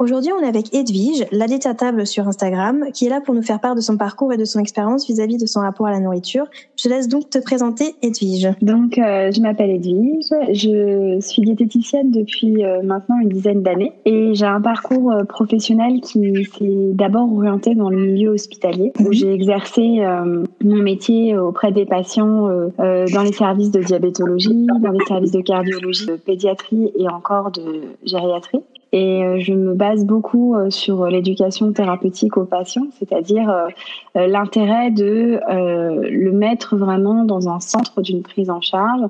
[0.00, 1.24] Aujourd'hui, on est avec Edwige,
[1.78, 4.44] table sur Instagram, qui est là pour nous faire part de son parcours et de
[4.44, 6.46] son expérience vis-à-vis de son rapport à la nourriture.
[6.76, 8.48] Je laisse donc te présenter Edwige.
[8.60, 14.34] Donc, euh, je m'appelle Edwige, je suis diététicienne depuis euh, maintenant une dizaine d'années et
[14.34, 19.12] j'ai un parcours euh, professionnel qui s'est d'abord orienté dans le milieu hospitalier, où mhm.
[19.12, 20.00] j'ai exercé
[20.64, 22.48] mon métier auprès des patients
[22.78, 27.82] dans les services de diabétologie, dans les services de cardiologie, de pédiatrie et encore de
[28.04, 28.60] gériatrie.
[28.94, 34.92] Et euh, je me base beaucoup euh, sur l'éducation thérapeutique aux patients, c'est-à-dire euh, l'intérêt
[34.92, 39.02] de le mettre vraiment dans un centre d'une prise en charge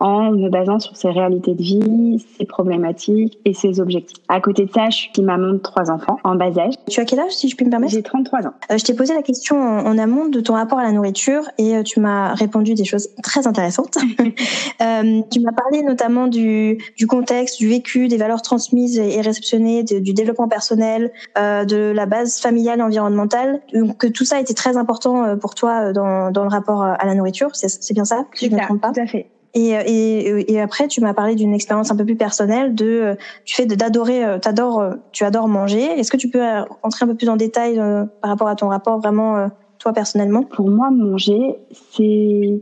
[0.00, 4.18] en me basant sur ses réalités de vie, ses problématiques et ses objectifs.
[4.28, 6.74] À côté de ça, je suis maman de trois enfants en bas âge.
[6.88, 7.92] Tu as quel âge, si je puis me permettre?
[7.92, 8.52] J'ai 33 ans.
[8.70, 11.76] Euh, je t'ai posé la question en, amont de ton rapport à la nourriture et
[11.76, 13.96] euh, tu m'as répondu des choses très intéressantes.
[14.82, 19.82] euh, tu m'as parlé notamment du, du contexte, du vécu, des valeurs transmises et réceptionnées,
[19.84, 23.60] du développement personnel, euh, de la base familiale et environnementale.
[23.72, 27.04] Donc, que tout ça était très important euh, pour toi dans, dans le rapport à
[27.04, 27.50] la nourriture.
[27.54, 28.24] C'est bien ça?
[28.34, 28.92] Si je ne me trompe pas?
[28.92, 29.30] Tout à fait.
[29.58, 34.22] Et, après, tu m'as parlé d'une expérience un peu plus personnelle de, tu fais d'adorer,
[34.22, 35.82] euh, t'adores, euh, tu adores manger.
[35.82, 37.76] Est-ce que tu peux euh, rentrer un peu plus en détail
[38.20, 39.48] par rapport à ton rapport vraiment
[39.78, 40.42] toi personnellement?
[40.42, 41.56] Pour moi, manger,
[41.92, 42.60] c'est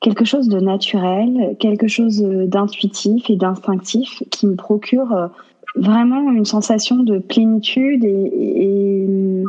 [0.00, 5.30] quelque chose de naturel, quelque chose d'intuitif et d'instinctif qui me procure
[5.76, 9.44] vraiment une sensation de plénitude et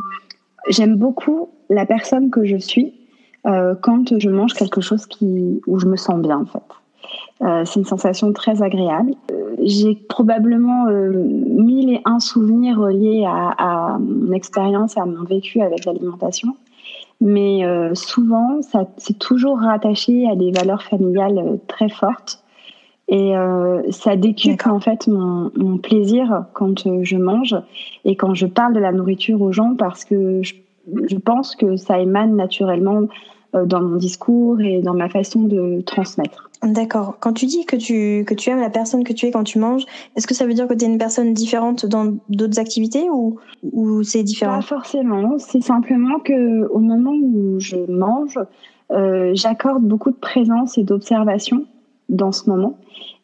[0.68, 2.99] j'aime beaucoup la personne que je suis
[3.46, 6.62] euh, quand je mange quelque chose qui, où je me sens bien en fait.
[7.42, 9.14] Euh, c'est une sensation très agréable.
[9.32, 15.60] Euh, j'ai probablement mille et un souvenirs liés à, à mon expérience, à mon vécu
[15.60, 16.56] avec l'alimentation.
[17.22, 17.62] Mais
[17.94, 22.42] souvent, ça c'est toujours rattaché à des valeurs familiales très fortes.
[23.08, 23.34] Et
[23.90, 27.56] ça décuple en fait mon, mon, plaisir quand je mange
[28.06, 30.54] et quand je parle de la nourriture aux gens parce que je
[31.08, 33.02] je pense que ça émane naturellement
[33.54, 36.50] euh, dans mon discours et dans ma façon de transmettre.
[36.62, 37.16] D'accord.
[37.20, 39.58] Quand tu dis que tu, que tu aimes la personne que tu es quand tu
[39.58, 43.08] manges, est-ce que ça veut dire que tu es une personne différente dans d'autres activités
[43.10, 43.38] ou,
[43.72, 44.56] ou c'est différent?
[44.56, 45.38] Pas forcément.
[45.38, 48.38] C'est simplement que au moment où je mange,
[48.90, 51.64] euh, j'accorde beaucoup de présence et d'observation
[52.08, 52.76] dans ce moment.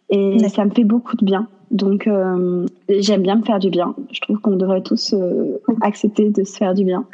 [0.08, 1.48] Et ça me fait beaucoup de bien.
[1.72, 3.94] Donc, euh, j'aime bien me faire du bien.
[4.12, 7.04] Je trouve qu'on devrait tous euh, accepter de se faire du bien.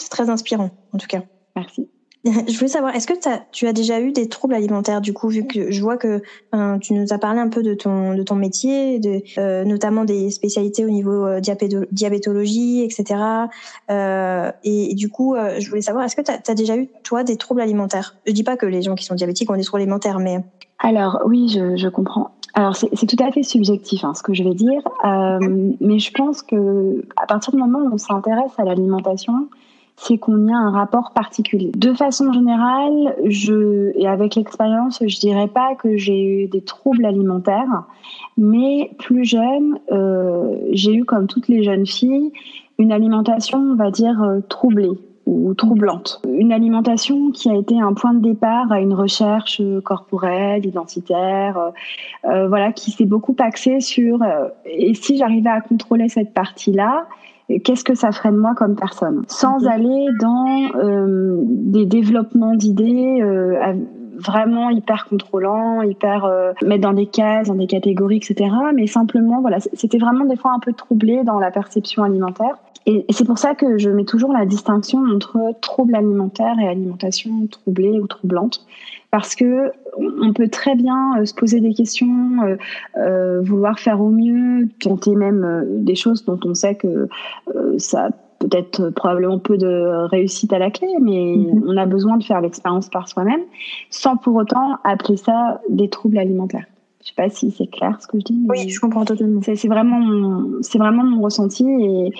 [0.00, 1.22] C'est très inspirant, en tout cas.
[1.56, 1.88] Merci.
[2.24, 5.28] Je voulais savoir, est-ce que as, tu as déjà eu des troubles alimentaires du coup,
[5.28, 6.20] vu que je vois que
[6.80, 10.30] tu nous as parlé un peu de ton de ton métier, de euh, notamment des
[10.30, 13.20] spécialités au niveau euh, diabétologie, etc.
[13.90, 17.24] Euh, et, du coup, euh, je voulais savoir, est-ce que tu as, déjà eu toi
[17.24, 18.16] des troubles alimentaires?
[18.26, 20.44] Je dis pas que les gens qui sont diabétiques ont des troubles alimentaires, mais
[20.78, 22.32] alors oui, je, je comprends.
[22.52, 24.82] Alors c'est tout à fait subjectif hein, ce que je vais dire,
[25.80, 29.48] mais je pense que à partir du moment où on s'intéresse à l'alimentation,
[30.02, 31.70] c'est qu'on y a un rapport particulier.
[31.76, 37.04] De façon générale, je et avec l'expérience, je dirais pas que j'ai eu des troubles
[37.04, 37.84] alimentaires,
[38.38, 42.32] mais plus jeune, euh, j'ai eu comme toutes les jeunes filles
[42.80, 46.22] une alimentation, on va dire euh, troublée ou troublante.
[46.26, 51.70] Une alimentation qui a été un point de départ à une recherche corporelle, identitaire, euh,
[52.24, 57.06] euh voilà, qui s'est beaucoup axée sur euh, et si j'arrivais à contrôler cette partie-là,
[57.58, 59.22] qu'est-ce que ça ferait de moi comme personne?
[59.28, 63.58] Sans aller dans euh, des développements d'idées euh,
[64.20, 68.50] vraiment hyper contrôlants, hyper euh, mettre dans des cases, dans des catégories, etc.
[68.74, 72.56] Mais simplement, voilà, c'était vraiment des fois un peu troublé dans la perception alimentaire.
[72.86, 77.46] Et, c'est pour ça que je mets toujours la distinction entre trouble alimentaire et alimentation
[77.50, 78.66] troublée ou troublante
[79.10, 82.56] parce que on peut très bien euh, se poser des questions, euh,
[82.96, 87.08] euh, vouloir faire au mieux, tenter même des choses dont on sait que
[87.78, 91.62] ça peut-être probablement peu de réussite à la clé, mais mm-hmm.
[91.66, 93.42] on a besoin de faire l'expérience par soi-même,
[93.90, 96.66] sans pour autant appeler ça des troubles alimentaires.
[97.10, 98.38] Je sais pas si c'est clair ce que je dis.
[98.48, 99.40] Oui, je comprends totalement.
[99.42, 102.12] C'est vraiment, c'est vraiment mon ressenti et,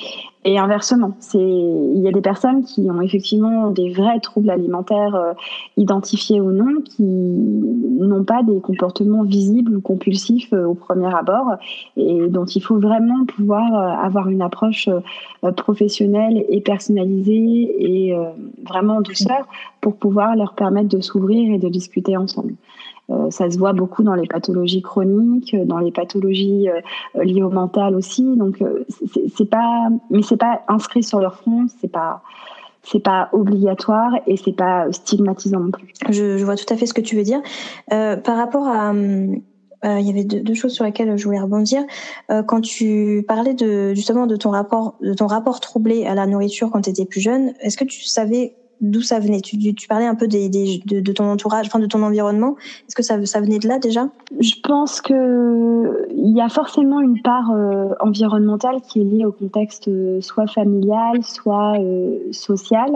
[0.45, 1.15] et inversement.
[1.21, 5.33] C'est, il y a des personnes qui ont effectivement des vrais troubles alimentaires euh,
[5.77, 11.57] identifiés ou non, qui n'ont pas des comportements visibles ou compulsifs euh, au premier abord
[11.97, 14.89] et dont il faut vraiment pouvoir euh, avoir une approche
[15.57, 18.15] professionnelle et personnalisée et
[18.69, 19.47] vraiment en douceur
[19.81, 22.55] pour pouvoir leur permettre de s'ouvrir et de discuter ensemble.
[23.11, 27.51] Euh, ça se voit beaucoup dans les pathologies chroniques, dans les pathologies euh, liées au
[27.51, 28.37] mental aussi.
[28.37, 28.85] Donc euh,
[29.37, 32.23] c'est pas, mais c'est pas inscrit sur leur front, c'est pas
[32.83, 35.93] c'est pas obligatoire et c'est pas stigmatisant non plus.
[36.09, 37.41] Je, vois tout à fait ce que tu veux dire.
[37.93, 41.83] Euh, par rapport à, il y avait deux, choses sur lesquelles je voulais rebondir.
[42.31, 43.57] Euh, quand tu parlais
[43.95, 47.21] justement de ton rapport, de ton rapport troublé à la nourriture quand tu étais plus
[47.21, 51.25] jeune, est-ce que tu savais d'où ça venait tu, tu, parlais un peu de, ton
[51.25, 52.57] entourage, enfin de ton environnement.
[52.89, 54.09] Est-ce que ça, ça venait de là déjà?
[54.41, 59.33] Je pense que il y a forcément une part euh, environnementale qui est liée au
[59.33, 62.91] contexte euh, soit familial, soit euh, social.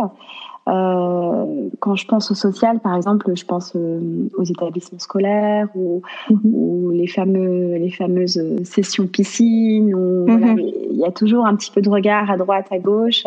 [0.67, 4.01] Euh, quand je pense au social, par exemple, je pense euh,
[4.39, 6.01] aux établissements scolaires ou,
[6.31, 6.41] mhm.
[6.45, 9.95] ou, les fameux les fameuses sessions piscine.
[9.95, 10.59] Où, voilà, mhm.
[10.59, 13.25] il y a toujours un petit peu de regard à droite, à gauche,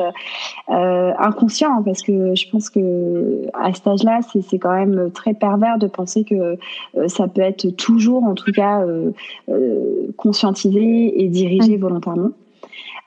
[0.70, 5.78] euh, inconscient, parce que je pense que à cet âge-là, c'est quand même très pervers
[5.78, 6.58] de penser que
[6.98, 9.12] euh, ça peut être toujours, en tout cas, euh,
[10.18, 11.82] conscientisé et dirigé mhm.
[11.82, 12.30] volontairement.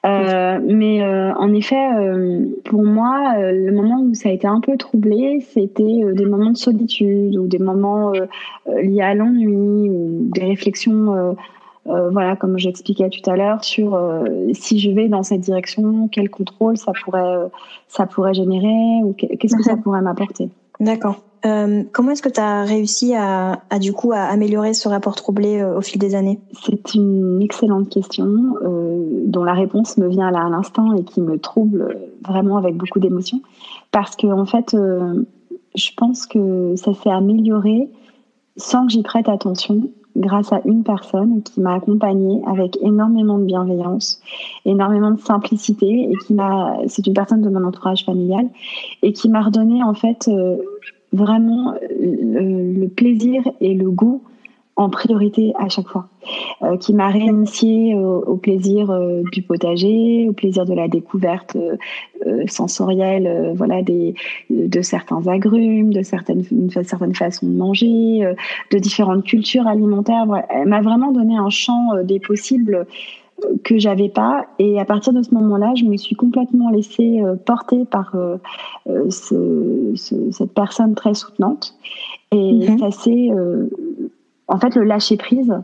[0.06, 4.61] Euh, mais euh, en effet, euh, pour moi, le moment où ça a été un
[4.61, 8.12] peu troublé, c'était des moments de solitude ou des moments
[8.67, 11.37] liés à l'ennui ou des réflexions,
[11.85, 13.99] voilà, comme j'expliquais tout à l'heure, sur
[14.52, 17.49] si je vais dans cette direction, quel contrôle ça pourrait,
[17.88, 19.82] ça pourrait générer ou qu'est-ce que ça mhm.
[19.82, 20.49] pourrait m'apporter.
[20.81, 21.23] D'accord.
[21.47, 25.59] Euh, comment est-ce que tu as réussi à, du coup à améliorer ce rapport troublé
[25.59, 26.41] euh, au fil des années?
[26.53, 31.38] C'est une excellente question euh, dont la réponse me vient à l'instant et qui me
[31.38, 31.97] trouble
[32.27, 33.41] vraiment avec beaucoup d'émotion
[33.91, 34.77] parce que en fait
[35.75, 37.88] je pense que ça s'est amélioré
[38.59, 43.45] sans que j'y prête attention grâce à une personne qui m'a accompagnée avec énormément de
[43.45, 44.21] bienveillance,
[44.65, 48.49] énormément de simplicité et qui m'a c'est une personne de mon entourage familial
[49.03, 50.57] et qui m'a redonné en fait euh,
[51.12, 54.23] vraiment le, plaisir et le goût
[54.81, 56.09] en priorité à chaque fois,
[56.62, 62.47] euh, qui m'a réinitié au, plaisir euh, du potager, au plaisir de la découverte euh,
[62.47, 64.15] sensorielle, voilà, des,
[64.49, 68.35] de certains agrumes, de certaines, certaines façons de manger,
[68.71, 70.27] de différentes cultures alimentaires.
[70.49, 72.87] Elle m'a vraiment donné un champ des possibles
[73.65, 77.37] que j'avais pas et à partir de ce moment-là je me suis complètement laissée euh,
[77.37, 78.37] porter par euh,
[78.88, 81.75] euh, ce, ce, cette personne très soutenante
[82.33, 82.79] et mm-hmm.
[82.79, 83.31] ça s'est
[84.50, 85.55] en fait le lâcher prise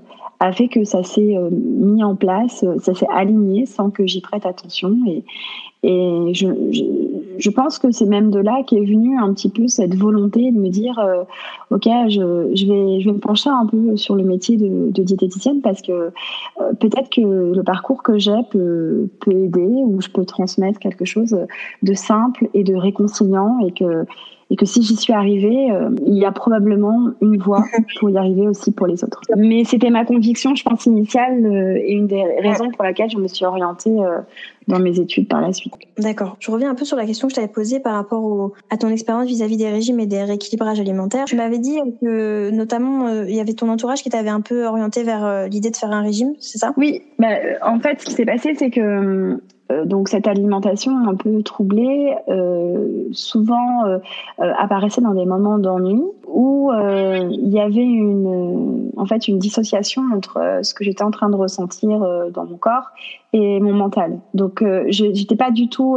[0.41, 4.45] a fait que ça s'est mis en place ça s'est aligné sans que j'y prête
[4.45, 4.95] attention.
[5.07, 10.51] Et je, pense que c'est même de là qu'est venue un petit peu cette volonté
[10.51, 11.23] de me dire, euh,
[11.71, 16.73] ok, je, vais, me pencher un peu sur le métier de, diététicienne parce que euh,
[16.81, 21.39] peut-être que le parcours que j'ai peut, peut aider ou je peux transmettre quelque chose
[21.83, 24.07] de simple et de réconciliant et que
[24.51, 27.65] et que si j'y suis arrivée, euh, il y a probablement une voie
[27.99, 29.21] pour y arriver aussi pour les autres.
[29.37, 33.19] Mais c'était ma conviction, je pense, initiale euh, et une des raisons pour laquelle je
[33.19, 34.21] me suis orientée euh,
[34.69, 35.75] dans mes études par la suite.
[35.99, 36.37] D'accord.
[36.39, 38.77] Je reviens un peu sur la question que je t'avais posée par rapport au, à
[38.77, 41.25] ton expérience vis-à-vis des régimes et des rééquilibrages alimentaires.
[41.25, 45.03] Tu m'avais dit que notamment il y avait ton entourage qui t'avait un peu orienté
[45.03, 46.73] vers l'idée de faire un régime, c'est ça?
[46.77, 47.03] Oui.
[47.19, 47.29] Bah,
[47.63, 49.37] en fait, ce qui s'est passé, c'est que euh,
[49.85, 53.99] donc cette alimentation un peu troublée euh, souvent euh,
[54.39, 60.61] apparaissait dans des moments d'ennui où il y avait une en fait une dissociation entre
[60.63, 62.01] ce que j'étais en train de ressentir
[62.33, 62.91] dans mon corps
[63.33, 64.19] et mon mental.
[64.35, 65.97] Donc je n'étais pas du tout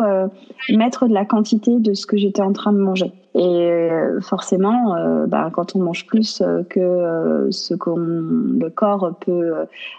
[0.69, 3.11] maître de la quantité de ce que j'étais en train de manger.
[3.35, 9.13] Et euh, forcément, euh, bah, quand on mange plus euh, que ce que le corps
[9.19, 9.53] peut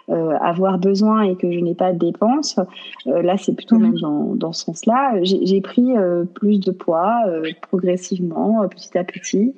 [0.09, 2.59] avoir besoin et que je n'ai pas de dépenses,
[3.07, 3.83] là c'est plutôt mhm.
[3.83, 5.23] même dans, dans ce sens-là.
[5.23, 5.93] J'ai pris
[6.35, 7.23] plus de poids
[7.63, 9.55] progressivement, petit à petit,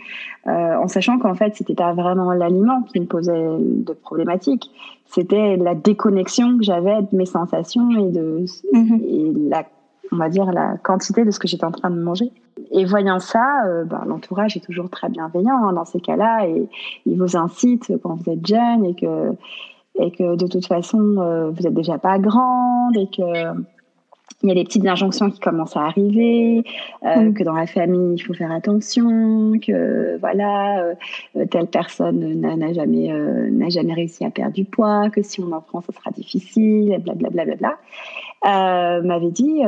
[0.47, 4.71] en sachant qu'en fait c'était pas vraiment l'aliment qui me posait de problématiques,
[5.07, 9.01] c'était la déconnexion que j'avais de mes sensations et de mhm.
[9.07, 9.65] et la
[10.11, 12.33] on va dire, la quantité de ce que j'étais en train de manger.
[12.71, 16.69] Et voyant ça, euh, bah, l'entourage est toujours très bienveillant hein, dans ces cas-là et
[17.07, 19.33] il vous incite quand vous êtes jeune et que,
[19.99, 23.55] et que de toute façon, euh, vous n'êtes déjà pas grande et que
[24.43, 26.65] il y a des petites injonctions qui commencent à arriver,
[27.05, 27.35] euh, mm.
[27.35, 30.95] que dans la famille il faut faire attention, que voilà
[31.37, 33.09] euh, telle personne n'a jamais
[33.51, 36.99] n'a jamais réussi à perdre du poids, que si on en prend ça sera difficile,
[37.05, 37.31] blablabla.
[37.31, 37.79] Bla, bla, bla,
[38.45, 39.61] euh, m'avait dit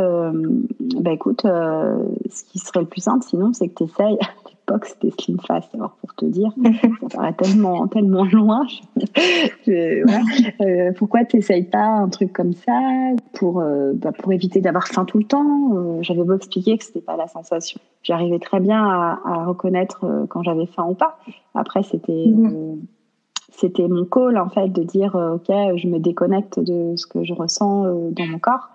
[1.00, 4.18] bah écoute, ce qui serait le plus simple sinon c'est que tu essayes
[4.66, 5.74] l'époque, c'était Slim Fast.
[5.74, 6.50] Alors, pour te dire,
[7.00, 8.66] ça paraît tellement, tellement loin.
[9.68, 12.78] Euh, pourquoi tu n'essayes pas un truc comme ça
[13.34, 15.74] pour, euh, bah, pour éviter d'avoir faim tout le temps?
[15.74, 17.80] Euh, J'avais beau expliquer que c'était pas la sensation.
[18.02, 21.18] J'arrivais très bien à, reconnaître quand j'avais faim ou pas.
[21.54, 22.26] Après, c'était.
[22.26, 22.80] Mhm.
[23.56, 27.32] C'était mon call en fait de dire ok je me déconnecte de ce que je
[27.32, 28.70] ressens dans mon corps.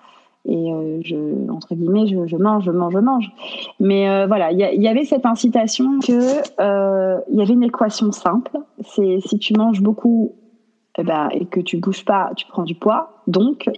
[0.45, 1.15] Et euh, je
[1.51, 3.31] entre guillemets je, mange je mange je mange.
[3.79, 8.11] Mais euh, voilà il y, avait cette incitation que euh, il y avait une équation
[8.11, 8.57] simple.
[8.83, 10.33] C'est si tu manges beaucoup
[10.97, 13.21] eh ben, et que tu bouges pas tu prends du poids.
[13.27, 13.69] Donc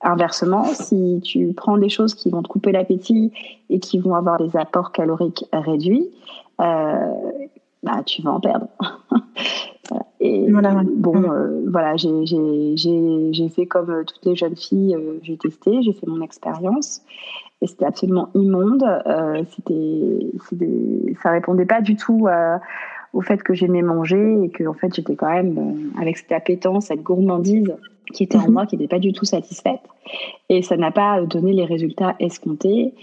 [0.00, 3.32] inversement si tu prends des choses qui vont te couper l'appétit
[3.68, 6.08] et qui vont avoir des apports caloriques réduits
[7.82, 8.68] bah, tu vas en perdre
[10.24, 15.82] Et bon, euh, voilà, j'ai fait comme euh, toutes les jeunes filles, euh, j'ai testé,
[15.82, 17.02] j'ai fait mon expérience.
[17.60, 18.84] Et c'était absolument immonde.
[19.54, 20.30] c'était,
[21.22, 22.26] ça répondait pas du tout
[23.12, 26.86] au fait que j'aimais manger et que en fait j'étais quand même avec cette appétence,
[26.86, 27.74] cette gourmandise
[28.12, 28.52] qui était en mhm.
[28.52, 29.80] moi, qui n'était pas du tout satisfaite.
[30.48, 32.94] Et ça n'a pas donné les résultats escomptés.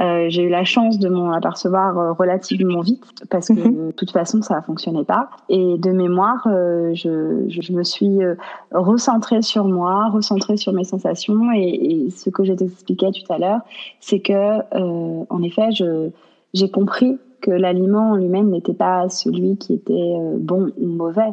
[0.00, 3.86] Euh, j'ai eu la chance de m'en apercevoir euh, relativement vite parce que mhm.
[3.88, 5.30] de toute façon ça ne fonctionnait pas.
[5.48, 8.18] Et de mémoire, euh, je, je, me suis
[8.72, 11.50] recentrée sur moi, recentrée sur mes sensations.
[11.52, 13.60] Et, et ce que j'ai expliqué tout à l'heure,
[14.00, 14.34] c'est que
[15.30, 15.68] en effet,
[16.54, 21.30] j'ai compris que l'aliment en lui-même n'était pas celui qui était euh, bon ou mauvais.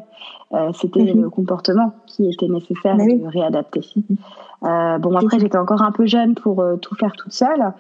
[0.54, 1.24] Euh, c'était mhm.
[1.24, 3.82] le comportement qui était nécessaire bah de réadapter.
[4.64, 7.74] Euh, bon après j'étais encore un peu jeune pour tout faire toute seule.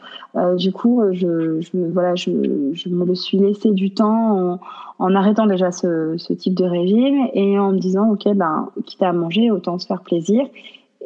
[0.57, 2.31] du coup je, je voilà je,
[2.73, 4.59] je, me le suis laissé du temps en,
[4.99, 9.01] en arrêtant déjà ce, ce, type de régime et en me disant ok ben quitte
[9.01, 10.45] à manger autant se faire plaisir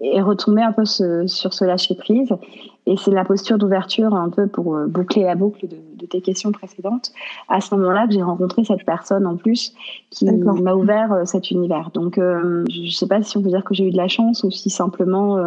[0.02, 2.34] et retomber un peu ce, sur ce lâcher prise.
[2.86, 6.22] Et c'est la posture d'ouverture un peu pour euh, boucler la boucle de, de tes
[6.22, 7.12] questions précédentes.
[7.48, 9.74] À ce moment-là, que j'ai rencontré cette personne en plus
[10.10, 11.92] qui m'a ouvert euh, cet univers.
[11.94, 14.08] Donc, euh, je ne sais pas si on peut dire que j'ai eu de la
[14.08, 15.38] chance ou si simplement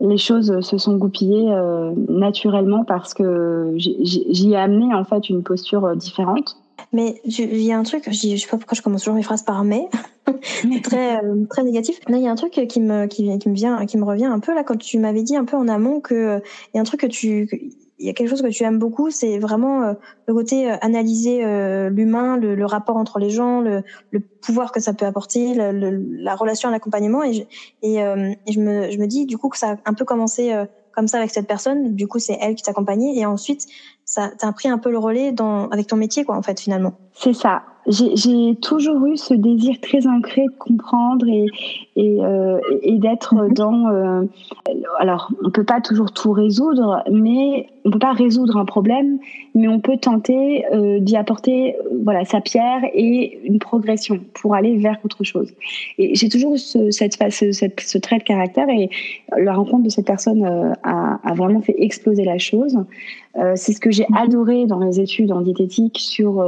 [0.00, 1.54] les choses se sont goupillées
[2.08, 6.56] naturellement parce que j'y ai amené en fait une posture différente.
[6.92, 9.22] Mais il y a un truc, je, je sais pas pourquoi je commence toujours mes
[9.22, 9.88] phrases par mais,
[10.82, 12.00] très euh, très négatif.
[12.08, 14.26] Là, il y a un truc qui me qui, qui me vient qui me revient
[14.26, 16.40] un peu là quand tu m'avais dit un peu en amont que
[16.72, 17.48] il y a un truc que tu
[17.98, 19.94] il y a quelque chose que tu aimes beaucoup, c'est vraiment euh,
[20.26, 21.38] le côté euh, analyser
[21.88, 26.34] l'humain, le, le, rapport entre les gens, le, le pouvoir que ça peut apporter, la
[26.34, 27.22] relation à l'accompagnement.
[27.22, 27.42] Et, je,
[27.82, 30.52] et, et je, me, je me dis du coup que ça a un peu commencé
[30.96, 31.94] comme ça avec cette personne.
[31.94, 33.14] Du coup, c'est elle qui t'accompagnait.
[33.16, 33.66] Et ensuite,
[34.04, 36.94] ça t'as pris un peu le relais dans, avec ton métier, quoi, en fait, finalement.
[37.14, 41.46] C'est ça j'ai toujours eu ce désir très ancré de comprendre et,
[41.94, 43.52] et, euh, et d'être mhm.
[43.54, 43.88] dans.
[43.88, 44.22] Euh,
[44.98, 49.18] alors, on peut pas toujours tout résoudre, mais on peut pas résoudre un problème,
[49.54, 54.76] mais on peut tenter euh, d'y apporter, voilà, sa pierre et une progression pour aller
[54.76, 55.52] vers autre chose.
[55.96, 58.90] Et j'ai toujours eu ce, cette, ce, cette, ce trait de caractère et
[59.38, 62.76] la rencontre de cette personne euh, a, a, vraiment fait exploser la chose.
[63.36, 64.16] Euh, c'est ce que j'ai mhm.
[64.16, 66.44] adoré dans les études en diététique sur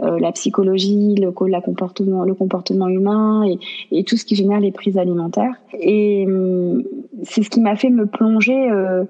[0.00, 3.58] la psychologie le, la comportement, le comportement humain et,
[3.92, 5.54] et, tout ce qui génère les prises alimentaires.
[5.78, 6.82] Et hum,
[7.22, 9.04] c'est ce qui m'a fait me plonger euh,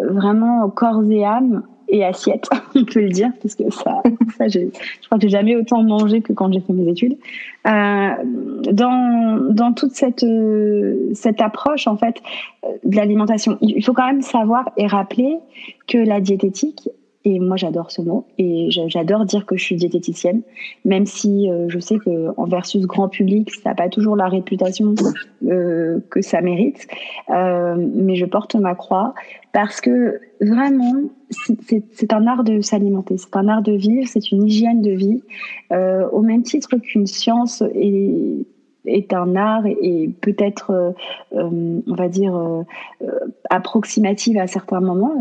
[0.00, 4.02] vraiment corps et âme et assiette, on peut le dire, parce que ça,
[4.40, 4.68] je
[5.06, 7.16] crois que j'ai jamais autant mangé que quand j'ai fait mes études.
[7.66, 8.10] Euh,
[8.72, 10.24] dans, dans toute cette,
[11.14, 12.16] cette approche en fait
[12.84, 15.38] de l'alimentation, il faut quand même savoir et rappeler
[15.86, 16.88] que la diététique
[17.26, 18.26] et moi, j'adore ce mot.
[18.36, 20.42] Et j'adore dire que je suis diététicienne,
[20.84, 24.28] même si euh, je sais que en versus grand public, ça n'a pas toujours la
[24.28, 24.94] réputation
[25.46, 26.86] euh, que ça mérite.
[27.30, 29.14] Euh, mais je porte ma croix
[29.52, 30.94] parce que vraiment,
[31.30, 35.22] c'est un art de s'alimenter, c'est un art de vivre, c'est une hygiène de vie,
[35.70, 38.44] au même titre qu'une science et
[38.86, 40.90] est un art et, peut-être, euh,
[41.34, 42.62] euh, on va dire, euh,
[43.50, 45.14] approximative à certains moments,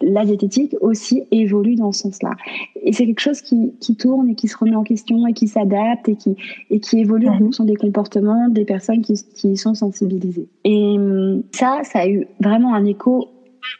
[0.00, 2.30] la diététique aussi évolue dans ce sens-là.
[2.82, 5.48] Et c'est quelque chose qui, qui, tourne et qui se remet en question et qui
[5.48, 6.36] s'adapte et qui,
[6.70, 10.48] et qui évolue en fonction des comportements des personnes qui, qui y sont sensibilisées.
[10.64, 10.96] Et
[11.52, 13.28] ça, ça a eu vraiment un écho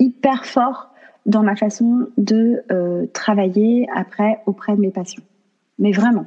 [0.01, 0.91] hyper fort
[1.25, 2.63] dans ma façon de
[3.13, 5.25] travailler après auprès de mes patients.
[5.79, 6.27] Mais vraiment,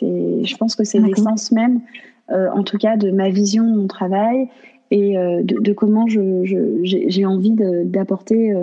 [0.00, 3.86] je pense que c'est l'essence même euh, en tout cas de ma vision de mon
[3.86, 4.48] travail
[4.90, 7.52] et de, comment j'ai envie
[7.84, 8.54] d'apporter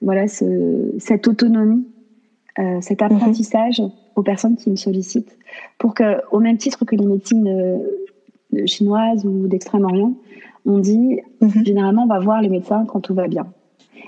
[0.00, 1.84] voilà cette autonomie,
[2.80, 3.06] cet mhm.
[3.12, 3.82] apprentissage
[4.14, 5.36] aux personnes qui me sollicitent,
[5.78, 7.82] pour que, au même titre que les médecines
[8.66, 10.14] chinoises ou d'Extrême-Orient,
[10.66, 11.64] on dit mhm.
[11.64, 13.46] généralement on va voir les médecins quand tout va bien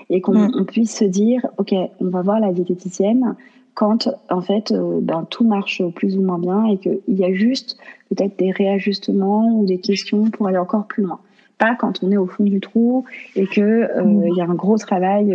[0.09, 3.35] et qu'on puisse se dire ok on va voir la diététicienne
[3.75, 7.33] quand en fait euh, ben, tout marche plus ou moins bien et qu'il y a
[7.33, 7.77] juste
[8.09, 11.19] peut-être des réajustements ou des questions pour aller encore plus loin.
[11.57, 13.05] Pas quand on est au fond du trou
[13.35, 14.35] et qu'il euh, mhm.
[14.35, 15.33] y a un gros travail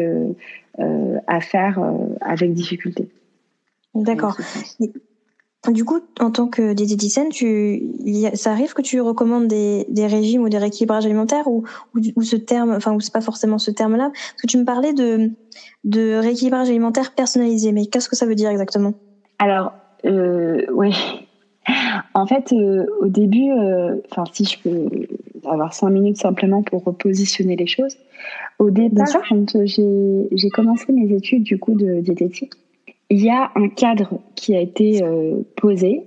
[0.78, 1.78] euh, à faire
[2.20, 3.08] avec difficulté.
[3.94, 4.36] D'accord.
[5.68, 7.82] Du coup, en tant que diététicienne, tu,
[8.32, 11.64] ça arrive que tu recommandes des, des régimes ou des rééquilibrages alimentaires ou,
[11.94, 14.94] ou, ce terme, enfin, ou c'est pas forcément ce terme-là, parce que tu me parlais
[14.94, 15.30] de,
[15.84, 18.94] de rééquilibrage alimentaire personnalisé, mais qu'est-ce que ça veut dire exactement?
[19.38, 19.72] Alors,
[20.06, 20.94] euh, oui.
[22.14, 24.88] En fait, euh, au début, euh, enfin, si je peux
[25.48, 27.96] avoir cinq minutes simplement pour repositionner les choses,
[28.58, 32.54] au départ, quand j'ai commencé mes études du coup de diététique,
[33.10, 36.04] il y a un cadre qui a été euh, posé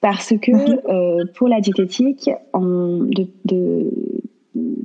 [0.00, 0.80] parce que mhm.
[0.88, 3.90] euh, pour la diététique, en, de, de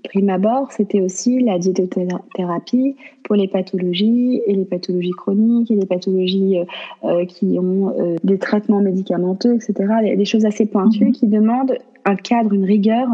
[0.03, 5.87] prime abord, c'était aussi la diétothérapie pour les pathologies et les pathologies chroniques et les
[5.87, 6.59] pathologies
[7.03, 7.93] euh, qui ont
[8.23, 10.15] des traitements médicamenteux, etc.
[10.15, 11.11] Des choses assez pointues mhm.
[11.13, 13.07] qui demandent un cadre, une rigueur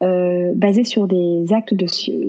[0.00, 1.86] basée sur des actes de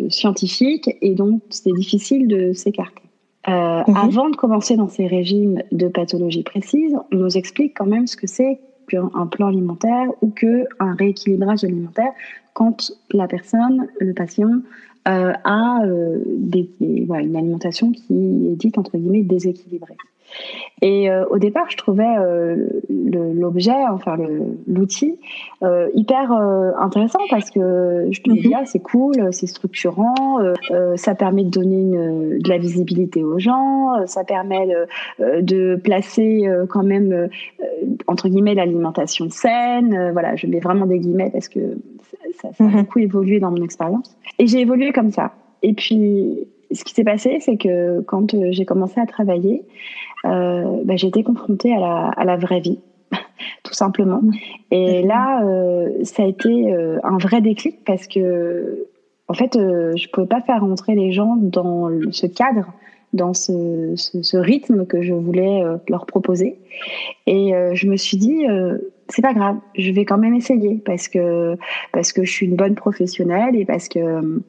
[0.09, 3.02] scientifiques et donc c'est difficile de s'écarter.
[3.47, 3.95] Euh, mhm.
[3.95, 8.15] Avant de commencer dans ces régimes de pathologie précise, on nous explique quand même ce
[8.15, 12.11] que c'est qu'un plan alimentaire ou qu'un rééquilibrage alimentaire
[12.53, 14.61] quand la personne, le patient,
[15.07, 16.69] euh, a euh, des,
[17.05, 19.97] voilà, une alimentation qui est dite entre guillemets déséquilibrée.
[20.81, 24.17] Et euh, au départ, je trouvais euh, l'objet, enfin
[24.67, 25.17] l'outil,
[25.63, 30.39] euh, hyper intéressant parce que je me dis, ah, c'est cool, c'est structurant,
[30.95, 34.67] ça permet de donner une, de la visibilité aux gens, ça permet
[35.19, 37.29] de, de placer quand même,
[38.07, 40.11] entre guillemets, l'alimentation saine.
[40.11, 41.77] voilà, je mets vraiment des guillemets parce que
[42.41, 42.81] ça, ça a mhm.
[42.81, 44.17] beaucoup évolué dans mon expérience.
[44.37, 45.31] Et j'ai évolué comme ça.
[45.61, 49.63] Et puis, ce qui s'est passé, c'est que quand j'ai commencé à travailler,
[50.23, 52.79] bah, j'ai été confrontée à la, à la vraie vie,
[53.63, 54.21] tout simplement.
[54.71, 58.87] Et là, euh, ça a été euh, un vrai déclic parce que,
[59.27, 62.73] en fait, euh, je pouvais pas faire rentrer les gens dans ce cadre,
[63.13, 66.57] dans ce, ce, ce rythme que je voulais euh, leur proposer.
[67.27, 68.45] Et je me suis dit,
[69.07, 71.55] c'est pas grave, je vais quand même essayer parce que
[71.91, 74.41] parce que je suis une bonne professionnelle et parce que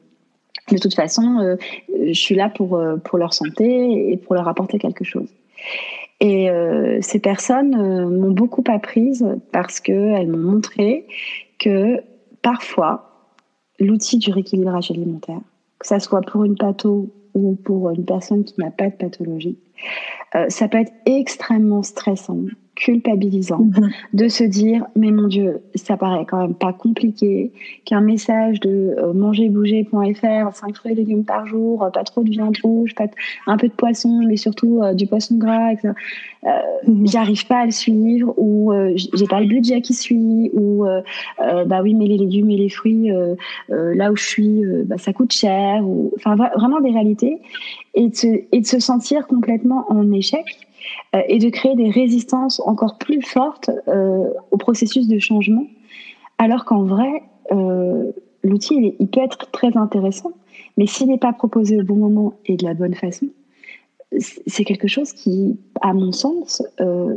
[0.71, 1.55] de toute façon,
[1.89, 5.29] je suis là pour pour leur santé et pour leur apporter quelque chose.
[6.19, 11.07] Et euh, ces personnes euh, m'ont beaucoup apprise parce qu'elles m'ont montré
[11.59, 12.01] que
[12.41, 13.31] parfois,
[13.79, 15.41] l'outil du rééquilibrage alimentaire,
[15.79, 19.57] que ça soit pour une patho ou pour une personne qui n'a pas de pathologie,
[20.35, 22.37] euh, ça peut être extrêmement stressant
[22.75, 23.89] culpabilisant mhm.
[24.13, 27.51] de se dire mais mon dieu ça paraît quand même pas compliqué
[27.85, 32.29] qu'un message de euh, mangerbouger.fr 5 fruits et légumes par jour euh, pas trop de
[32.29, 33.05] viande rouge pas
[33.47, 35.93] un peu de poisson mais surtout euh, du poisson gras etc.
[36.87, 37.07] Mhm.
[37.07, 40.85] j'arrive pas à le suivre ou j'ai pas le budget qui suit ou
[41.39, 43.09] bah oui mais les légumes et les fruits
[43.69, 47.39] là où je suis bah, ça coûte cher ou enfin vraiment des réalités
[47.95, 50.45] et de et de se sentir complètement en échec
[51.15, 55.67] euh, et de créer des résistances encore plus fortes euh, au processus de changement,
[56.37, 58.11] alors qu'en vrai, euh,
[58.43, 60.31] l'outil, il, peut être très intéressant,
[60.77, 63.27] mais s'il n'est pas proposé au bon moment et de la bonne façon,
[64.19, 66.63] c'est quelque chose qui, à mon sens,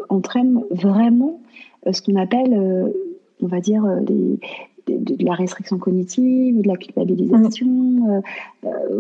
[0.09, 1.41] entraîne vraiment
[1.91, 2.91] ce qu'on appelle,
[3.41, 4.41] on va dire, les,
[4.89, 8.23] de, la restriction cognitive, de la culpabilisation.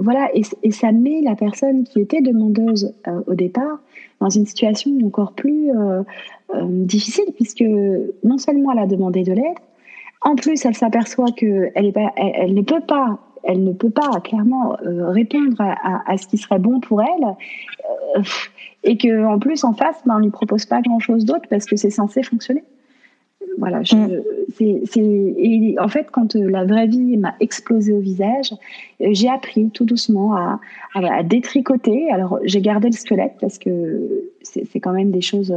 [0.00, 2.94] voilà, et, ça met la personne qui était demandeuse
[3.26, 3.78] au départ
[4.20, 6.02] dans une situation encore plus euh,
[6.54, 7.64] euh, difficile, puisque
[8.24, 9.58] non seulement elle a demandé de l'aide,
[10.22, 15.10] en plus elle s'aperçoit qu'elle elle, ne peut pas elle ne peut pas clairement euh,
[15.10, 17.36] répondre à, à, ce qui serait bon pour elle
[18.82, 21.64] et que en plus en face ben, on lui propose pas grand chose d'autre parce
[21.64, 22.64] que c'est censé fonctionner
[23.58, 24.22] voilà, je, mm.
[24.86, 28.52] c'est, et en fait, quand euh, la vraie vie m'a explosé au visage,
[29.00, 30.60] euh, j'ai appris tout doucement à,
[30.94, 32.10] à, détricoter.
[32.10, 35.52] Alors, j'ai gardé le squelette parce que c'est, quand même des choses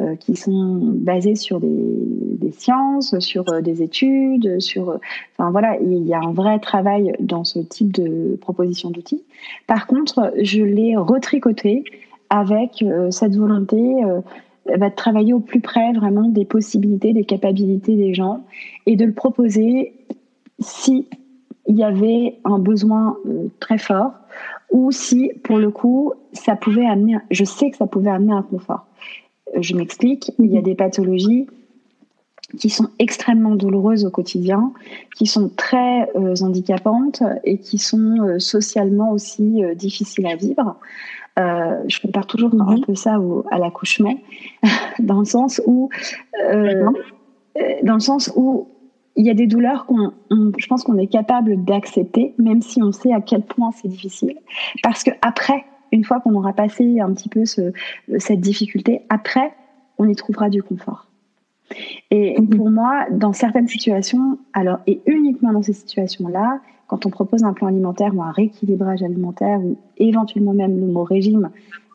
[0.00, 4.98] euh, qui sont basées sur des, des sciences, sur des études, sur,
[5.36, 9.22] enfin voilà, il y a un vrai travail dans ce type de proposition d'outils.
[9.66, 11.84] Par contre, je l'ai retricoté
[12.30, 14.02] avec cette volonté
[14.66, 18.44] va travailler au plus près vraiment des possibilités, des capacités des gens
[18.86, 19.92] et de le proposer
[20.60, 21.08] si
[21.66, 23.16] il y avait un besoin
[23.60, 24.12] très fort
[24.70, 28.42] ou si, pour le coup, ça pouvait amener, je sais que ça pouvait amener un
[28.42, 28.86] confort.
[29.60, 30.64] Je m'explique, il y a mhm.
[30.64, 31.46] des pathologies
[32.58, 34.72] qui sont extrêmement douloureuses au quotidien,
[35.16, 40.76] qui sont très euh, handicapantes et qui sont euh, socialement aussi euh, difficiles à vivre.
[41.36, 42.84] Je compare toujours un mhm.
[42.84, 43.18] peu ça
[43.50, 44.14] à l'accouchement,
[44.98, 45.88] dans le sens où,
[47.82, 48.68] dans le sens où
[49.16, 52.92] il y a des douleurs qu'on, je pense qu'on est capable d'accepter, même si on
[52.92, 54.38] sait à quel point c'est difficile.
[54.82, 57.72] Parce que après, une fois qu'on aura passé un petit peu ce,
[58.18, 59.52] cette difficulté, après,
[59.98, 61.06] on y trouvera du confort.
[62.10, 62.56] Et mhm.
[62.56, 66.60] pour moi, dans certaines situations, alors et uniquement dans ces situations-là,
[66.92, 71.04] quand on propose un plan alimentaire ou un rééquilibrage alimentaire ou éventuellement même le mot
[71.04, 71.48] régime,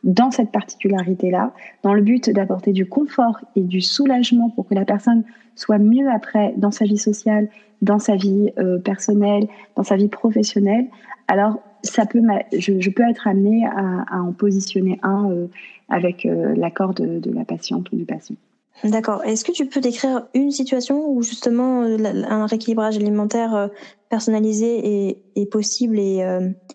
[0.03, 4.86] dans cette particularité-là, dans le but d'apporter du confort et du soulagement pour que la
[4.86, 7.47] personne soit mieux après dans sa vie sociale,
[7.83, 10.88] dans sa vie euh, personnelle, dans sa vie professionnelle,
[11.27, 12.23] alors ça peut,
[12.57, 15.47] je, peux être amenée à, en positionner un euh,
[15.89, 18.36] avec euh, l'accord de, de la patiente ou du patient.
[18.83, 19.23] D'accord.
[19.23, 23.69] Est-ce que tu peux décrire une situation où justement un rééquilibrage alimentaire
[24.09, 26.23] personnalisé est, possible et,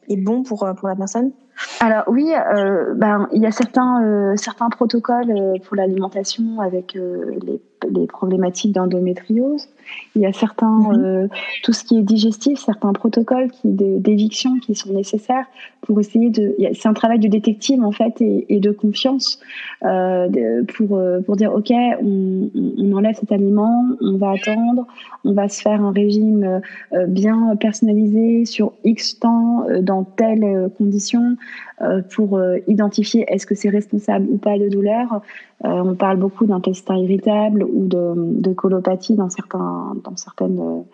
[0.09, 1.33] et bon pour, la personne?
[1.81, 4.35] Alors oui, euh, ben, il y a certains, euh,
[4.71, 9.69] protocoles euh, pour l'alimentation avec les, problématiques d'endométriose.
[10.15, 11.29] Il y a certains, mhm.
[11.63, 15.47] tout ce qui est digestif, certains protocoles qui, d'éviction qui sont nécessaires
[15.83, 16.55] pour essayer de.
[16.75, 19.41] C'est un travail de détective en fait et, et de confiance
[19.81, 21.71] pour pour dire ok,
[22.03, 24.87] on, on, enlève cet aliment, on va attendre,
[25.25, 26.61] on va se faire un régime
[27.09, 31.37] bien personnalisé sur X temps dans telles conditions.
[31.83, 35.21] Euh, pour euh, identifier est-ce que c'est responsable ou pas de douleur.
[35.65, 39.72] Euh, on parle beaucoup d'intestin irritable ou de, colopathie dans certains
[40.05, 40.85] dans certaines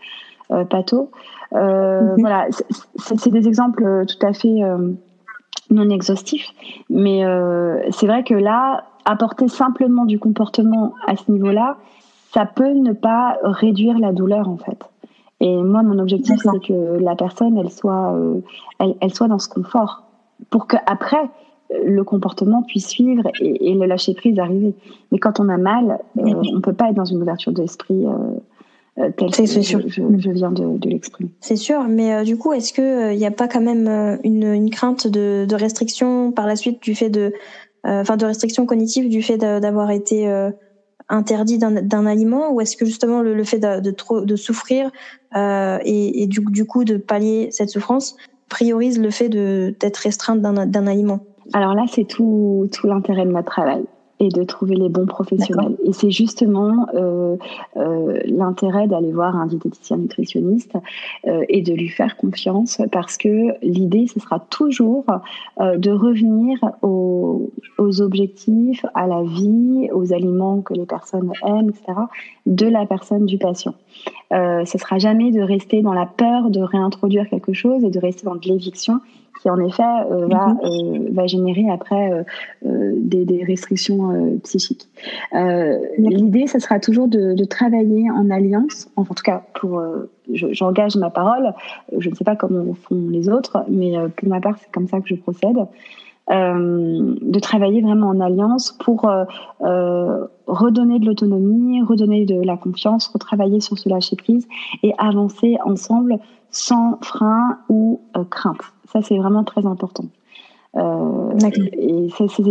[0.51, 1.09] euh, pathos.
[1.53, 2.17] Mhm.
[2.19, 2.47] Voilà,
[2.97, 4.61] c'est des exemples tout à fait
[5.71, 6.51] non exhaustifs,
[6.91, 7.23] mais
[7.91, 11.77] c'est vrai que là, apporter simplement du comportement à ce niveau-là,
[12.35, 14.79] ça peut ne pas réduire la douleur en fait.
[15.41, 18.15] Et moi, mon objectif, c'est que la personne, elle soit,
[18.79, 20.03] elle, elle, soit dans ce confort
[20.51, 21.31] pour que après
[21.71, 24.75] le comportement puisse suivre et, le lâcher prise arriver.
[25.13, 28.07] Mais quand on a mal, euh, on ne peut pas être dans une ouverture d'esprit
[28.07, 28.13] euh,
[28.99, 31.31] euh telle que je, je, viens de, de l'exprimer.
[31.41, 34.71] C'est sûr, mais euh, du coup, est-ce qu'il n'y a pas quand même une, une
[34.71, 37.33] crainte de, de, restriction par la suite du fait de,
[37.85, 40.29] enfin, de restriction cognitive du fait d'avoir été
[41.09, 44.91] interdit d'un aliment, ou est-ce que justement le, le fait de, de, trop, de souffrir
[45.35, 48.17] et, et du, du coup de pallier cette souffrance
[48.49, 51.21] priorise le fait d'être restreinte d'un aliment?
[51.53, 53.85] Alors là, c'est tout, tout l'intérêt de notre travail
[54.21, 55.77] et de trouver les bons professionnels.
[55.85, 57.37] Et c'est justement euh,
[57.77, 60.75] euh, l'intérêt d'aller voir un diététicien nutritionniste
[61.27, 65.05] euh, et de lui faire confiance parce que l'idée, ce sera toujours
[65.59, 71.99] de revenir aux, aux, objectifs, à la vie, aux aliments que les personnes aiment, etc.,
[72.47, 73.75] de la personne, du patient.
[74.31, 78.25] Ce sera jamais de rester dans la peur de réintroduire quelque chose et de rester
[78.25, 79.01] dans de l'éviction
[79.41, 80.59] qui en effet euh, va, mhm.
[80.65, 82.25] euh, va générer après
[82.65, 84.89] euh, des, des, restrictions psychiques.
[85.33, 89.83] L'idée, ce sera toujours de, de, travailler en alliance, en, tout cas pour,
[90.33, 91.53] j'engage ma parole,
[91.97, 95.01] je ne sais pas comment font les autres, mais pour ma part, c'est comme ça
[95.01, 95.59] que je procède.
[96.31, 99.25] Euh, de travailler vraiment en alliance pour euh,
[99.63, 104.47] euh, redonner de l'autonomie, redonner de la confiance, retravailler sur ce lâcher prise
[104.83, 106.19] et avancer ensemble
[106.51, 108.63] sans frein ou crainte.
[108.93, 110.05] Ça, c'est vraiment très important.
[110.77, 111.33] Euh,
[111.73, 112.09] et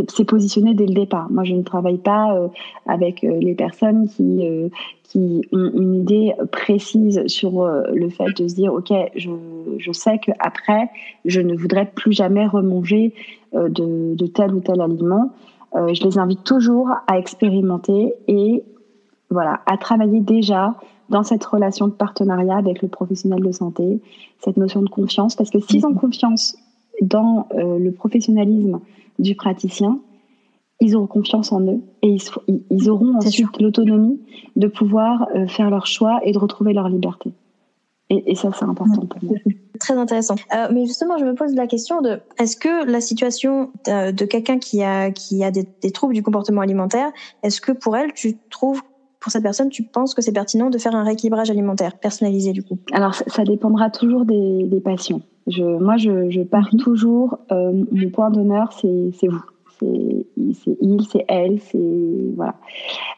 [0.10, 1.30] c'est positionné dès le départ.
[1.30, 2.48] Moi, je ne travaille pas euh,
[2.88, 4.44] avec euh, les personnes qui,
[5.04, 9.30] qui ont une idée précise sur le fait de se dire, OK, je,
[9.78, 10.90] je sais qu'après,
[11.26, 13.14] je ne voudrais plus jamais remanger
[13.54, 15.32] de, de tel ou tel aliment.
[15.74, 18.64] je les invite toujours à expérimenter et
[19.30, 20.76] voilà, à travailler déjà
[21.10, 24.02] dans cette relation de partenariat avec le professionnel de santé,
[24.40, 26.00] cette notion de confiance, parce que s'ils ont mhm.
[26.00, 26.58] confiance
[27.02, 28.80] dans euh, le professionnalisme
[29.20, 30.00] du praticien,
[30.80, 32.22] ils auront confiance en eux et ils,
[32.70, 34.20] ils auront ensuite l'autonomie
[34.56, 37.32] de pouvoir euh, faire leur choix et de retrouver leur liberté.
[38.10, 39.38] Et, et ça, c'est important pour moi.
[39.80, 40.36] Très intéressant.
[40.56, 44.26] Euh, mais justement, je me pose la question de est-ce que la situation de, de
[44.26, 47.12] quelqu'un qui a qui a des, des troubles du comportement alimentaire,
[47.44, 48.82] est-ce que pour elle, tu trouves
[49.28, 52.64] pour cette personne, tu penses que c'est pertinent de faire un rééquilibrage alimentaire personnalisé du
[52.64, 52.78] coup?
[52.94, 55.20] Alors, ça, dépendra toujours des, des patients.
[55.48, 56.80] Je, moi, je, je pars mhm.
[56.80, 57.38] toujours.
[57.52, 59.44] Euh, mon point d'honneur, c'est vous.
[59.82, 60.26] c'est
[60.82, 61.78] il, c'est elle, c'est
[62.38, 62.56] voilà.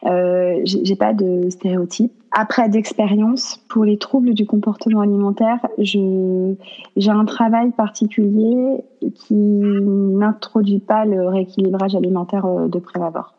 [0.06, 2.12] Euh, j'ai pas de stéréotypes.
[2.32, 6.54] Après d'expérience, pour les troubles du comportement alimentaire, je
[6.96, 8.82] j'ai un travail particulier
[9.14, 13.34] qui n'introduit pas le rééquilibrage alimentaire euh, de près abord.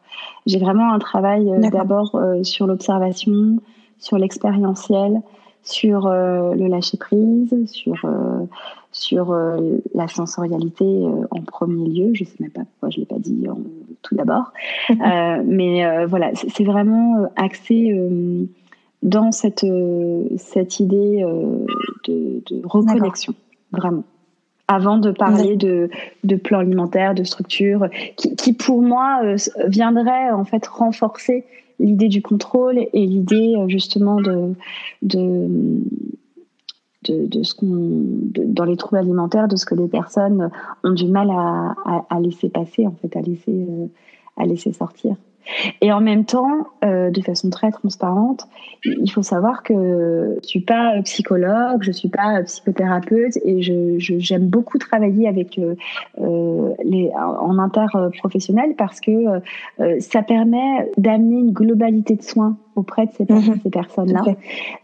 [0.46, 3.60] J'ai vraiment un travail euh, d'abord euh, sur l'observation,
[4.00, 5.22] sur l'expérientiel,
[5.64, 8.04] sur le lâcher prise, sur
[8.92, 12.12] sur euh, la sensorialité euh, en premier lieu.
[12.14, 13.48] Je sais même pas pourquoi je l'ai pas dit
[14.02, 14.52] tout d'abord,
[14.90, 17.96] euh, mais voilà, c'est vraiment axé
[19.04, 19.66] dans cette
[20.38, 21.24] cette idée
[22.08, 23.34] de, de reconnexion,
[23.72, 24.04] vraiment
[24.72, 25.90] avant de parler de,
[26.24, 29.22] de plan alimentaire, de structure, qui, qui pour moi
[29.68, 31.44] viendrait en fait renforcer
[31.80, 34.54] l'idée du contrôle et l'idée justement de,
[35.02, 35.48] de,
[37.04, 38.04] de, de ce qu'on
[38.46, 40.50] dans les troubles alimentaires de ce que les personnes
[40.84, 43.88] ont du mal à, à, à laisser passer en fait à laisser euh,
[44.38, 45.16] à laisser sortir
[45.82, 48.48] et en même temps, euh, de façon très transparente,
[48.84, 54.48] il faut savoir que je suis pas psychologue, je suis pas psychothérapeute et je, j'aime
[54.48, 55.76] beaucoup travailler avec euh,
[56.20, 59.12] euh, les en interprofessionnel parce que
[59.82, 63.60] euh, ça permet d'amener une globalité de soins auprès de ces, mhm.
[63.64, 64.24] ces personnes-là,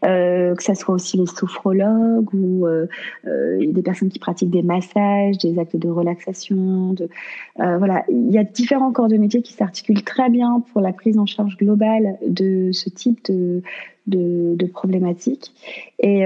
[0.06, 2.88] euh, que ça soit aussi les sophrologues ou euh,
[3.26, 6.94] euh, des personnes qui pratiquent des massages, des actes de relaxation.
[6.94, 7.10] De,
[7.56, 11.18] voilà, il y a différents corps de métier qui s'articulent très bien pour la prise
[11.18, 13.62] en charge globale de ce type de,
[14.08, 15.54] de, de problématiques
[16.00, 16.24] et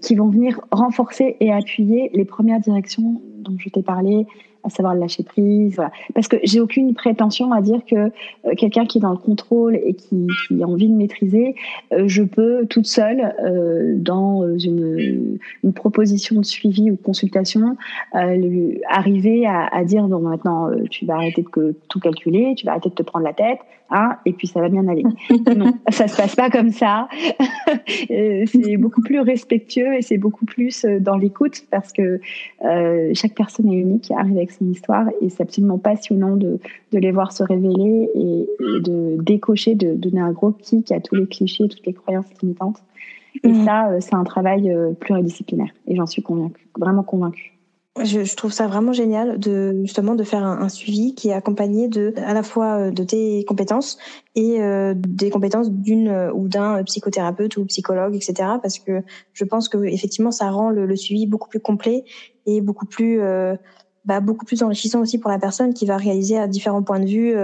[0.00, 4.26] qui vont venir renforcer et appuyer les premières directions dont je t'ai parlé,
[4.64, 5.76] à savoir lâcher prise.
[5.76, 5.92] Voilà.
[6.14, 9.76] Parce que j'ai aucune prétention à dire que euh, quelqu'un qui est dans le contrôle
[9.76, 10.26] et qui,
[10.60, 11.54] a envie de maîtriser,
[11.92, 15.38] euh, je peux toute seule, euh, dans une,
[15.74, 17.76] proposition de suivi ou de consultation,
[18.12, 22.94] arriver à, dire bon maintenant tu vas arrêter de tout calculer, tu vas arrêter de
[22.94, 23.58] te prendre la tête,
[23.90, 25.04] hein, et puis ça va bien aller.
[25.56, 27.08] non, ça se passe pas comme ça.
[28.08, 32.20] c'est beaucoup plus respectueux et c'est beaucoup plus dans l'écoute parce que
[33.14, 36.58] chaque personne est unique, arrive avec son histoire et c'est absolument passionnant de,
[36.92, 41.14] de les voir se révéler et, de décocher, de, donner un gros kick à tous
[41.14, 42.82] les clichés, toutes les croyances limitantes.
[43.42, 43.64] Et mmh.
[43.64, 47.53] ça, euh, c'est un travail euh, pluridisciplinaire et j'en suis convaincue, vraiment convaincue.
[48.02, 51.32] Je, je, trouve ça vraiment génial de justement de faire un, un, suivi qui est
[51.32, 53.98] accompagné de à la fois euh, de tes compétences
[54.34, 58.34] et euh, des compétences d'une ou d'un psychothérapeute ou psychologue, etc.
[58.60, 59.02] Parce que
[59.32, 62.04] je pense que effectivement ça rend le, le suivi beaucoup plus complet
[62.46, 63.54] et beaucoup plus euh,
[64.04, 67.06] bah, beaucoup plus enrichissant aussi pour la personne qui va réaliser à différents points de
[67.06, 67.36] vue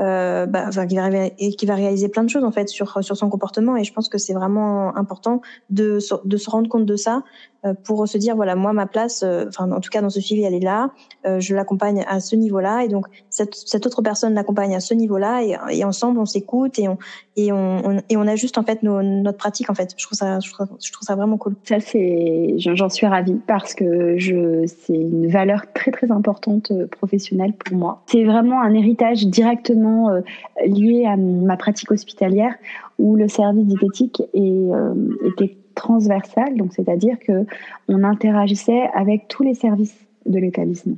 [0.00, 1.08] euh, bah, enfin, qui va
[1.38, 3.76] et qui va réaliser plein de choses en fait sur sur son comportement.
[3.76, 7.22] Et je pense que c'est vraiment important de de se rendre compte de ça
[7.66, 10.20] euh, pour se dire voilà moi ma place euh, enfin en tout cas dans ce
[10.20, 10.92] suivi elle est là
[11.26, 12.84] euh, je l'accompagne à ce niveau-là.
[12.84, 15.42] Et donc cette, cette autre personne l'accompagne à ce niveau-là.
[15.42, 16.98] Et, et ensemble on s'écoute et on
[17.34, 19.92] et on, et on ajuste en fait nos, notre pratique en fait.
[19.96, 21.56] Je trouve ça je trouve, je trouve ça vraiment cool.
[21.64, 27.54] Ça c'est j'en suis ravie parce que je c'est une valeur très très importante professionnelle
[27.54, 28.02] pour moi.
[28.06, 30.20] C'est vraiment un héritage directement euh,
[30.66, 32.54] lié à ma pratique hospitalière
[32.98, 37.46] où le service diététique est, euh, était transversal, donc c'est-à-dire que
[37.88, 39.96] on interagissait avec tous les services
[40.26, 40.96] de l'établissement.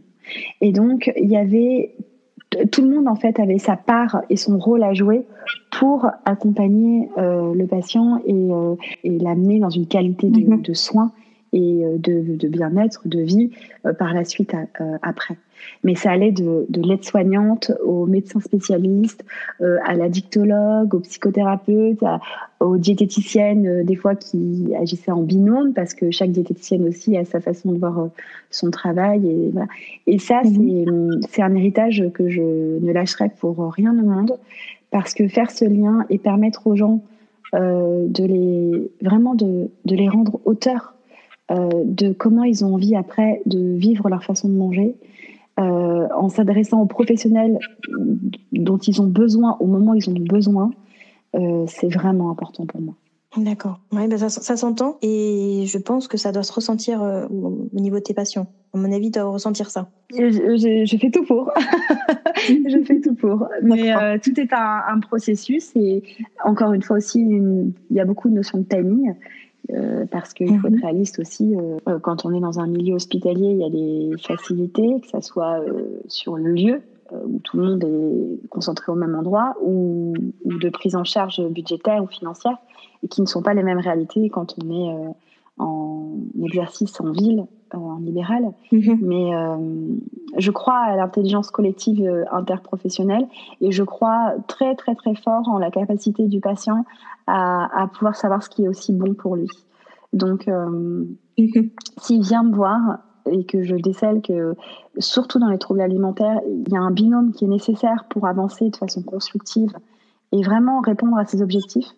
[0.60, 1.94] Et donc il y avait
[2.72, 5.22] tout le monde en fait avait sa part et son rôle à jouer
[5.78, 8.48] pour accompagner euh, le patient et,
[9.04, 10.62] et l'amener dans une qualité de, mm-hmm.
[10.62, 11.12] de soins
[11.52, 13.50] et de, de bien-être, de vie
[13.98, 14.54] par la suite
[15.02, 15.36] après.
[15.84, 19.24] Mais ça allait de, de l'aide-soignante au médecin spécialiste,
[19.60, 22.02] euh, à la dictologue, au psychothérapeute,
[22.60, 27.24] aux diététiciennes, euh, des fois qui agissaient en binôme, parce que chaque diététicienne aussi a
[27.24, 28.08] sa façon de voir euh,
[28.50, 29.26] son travail.
[29.26, 29.68] Et, voilà.
[30.06, 31.20] et ça, mhm.
[31.28, 34.38] c'est un héritage que je ne lâcherai pour rien au monde,
[34.90, 37.00] parce que faire ce lien et permettre aux gens
[37.54, 40.99] euh, de les vraiment de, de les rendre auteurs euh,
[41.50, 44.94] de comment ils ont envie après de vivre leur façon de manger
[45.60, 47.58] euh, en s'adressant aux professionnels
[48.52, 50.70] dont ils ont besoin au moment où ils ont besoin,
[51.34, 52.94] euh, c'est vraiment important pour moi.
[53.36, 53.78] D'accord.
[53.92, 57.68] Ouais, ben ça, ça s'entend et je pense que ça doit se ressentir euh, au,
[57.80, 58.46] niveau de tes patients.
[58.72, 59.90] À mon avis, tu dois ressentir ça.
[60.12, 61.52] Je, je, je fais tout pour.
[62.36, 63.46] je fais tout pour.
[63.62, 66.02] Mais euh, tout est un, un, processus et
[66.44, 69.14] encore une fois aussi, il y a beaucoup de notions de timing.
[69.74, 70.82] Euh, parce qu'il faut être mhm.
[70.82, 71.54] réaliste aussi.
[71.54, 75.08] Euh, euh, quand on est dans un milieu hospitalier, il y a des facilités, que
[75.08, 75.60] ce soit
[76.08, 80.68] sur le lieu, où tout le monde est concentré au même endroit, ou, ou, de
[80.68, 82.56] prise en charge budgétaire ou financière,
[83.02, 84.94] et qui ne sont pas les mêmes réalités quand on est
[85.60, 88.98] en exercice en ville, en libéral, mhm.
[89.00, 89.30] mais
[90.36, 93.28] je crois à l'intelligence collective interprofessionnelle
[93.60, 96.84] et je crois très très très fort en la capacité du patient
[97.26, 99.48] à, à pouvoir savoir ce qui est aussi bon pour lui.
[100.12, 101.16] Donc, mhm.
[101.98, 104.54] s'il vient me voir et que je décèle que,
[104.98, 108.70] surtout dans les troubles alimentaires, il y a un binôme qui est nécessaire pour avancer
[108.70, 109.72] de façon constructive
[110.32, 111.88] et vraiment répondre à ses objectifs,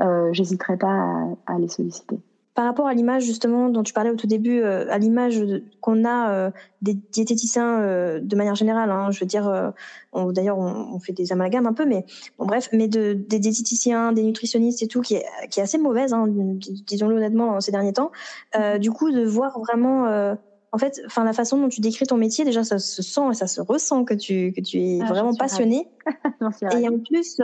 [0.00, 2.18] euh, j'hésiterai pas à, les solliciter.
[2.58, 5.40] Par rapport à l'image justement dont tu parlais au tout début, euh, à l'image
[5.80, 6.50] qu'on a euh,
[6.82, 9.72] des diététiciens euh, de manière générale, hein, je veux dire,
[10.12, 12.04] d'ailleurs on, fait des amalgames un peu, mais
[12.36, 15.78] bon bref, mais de, des diététiciens, des nutritionnistes et tout, qui est, qui est assez
[15.78, 18.10] mauvaise, hein, disons-le honnêtement, ces derniers temps.
[18.80, 20.34] du coup, de voir vraiment
[20.72, 23.34] en fait, enfin la façon dont tu décris ton métier, déjà ça se sent et
[23.34, 25.86] ça se ressent que tu que tu es ah, vraiment passionné.
[26.76, 27.40] et en plus,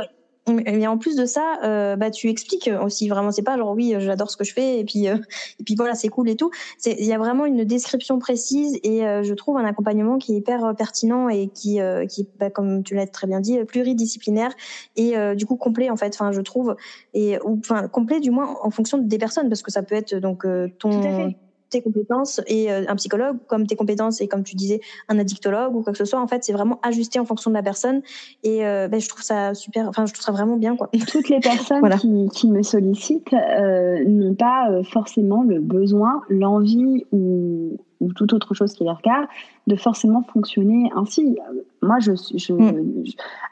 [0.46, 3.30] et en plus de ça, euh, bah tu expliques aussi vraiment.
[3.30, 5.16] C'est pas genre oui, j'adore ce que je fais et puis euh,
[5.58, 6.50] et puis voilà, c'est cool et tout.
[6.84, 10.36] Il y a vraiment une description précise et euh, je trouve un accompagnement qui est
[10.38, 11.78] hyper pertinent et qui
[12.08, 14.52] qui bah, comme tu l'as très bien dit pluridisciplinaire
[14.96, 16.14] et du coup complet en fait.
[16.14, 16.76] Enfin je trouve
[17.14, 20.46] et enfin complet du moins en fonction des personnes parce que ça peut être donc
[20.78, 21.34] ton
[21.74, 25.74] tes compétences et euh, un psychologue, comme tes compétences et comme tu disais, un addictologue
[25.74, 26.20] ou quoi que ce soit.
[26.20, 28.00] En fait, c'est vraiment ajusté en fonction de la personne.
[28.42, 29.88] Et euh, ben, je trouve ça super.
[29.88, 30.88] Enfin, je trouve ça vraiment bien, quoi.
[31.08, 37.78] Toutes les personnes qui, qui, me sollicitent euh, n'ont pas forcément le besoin, l'envie ou,
[38.00, 39.26] ou toute autre chose qui les regarde
[39.66, 41.38] de forcément fonctionner ainsi.
[41.80, 43.04] Moi, je, je, mm.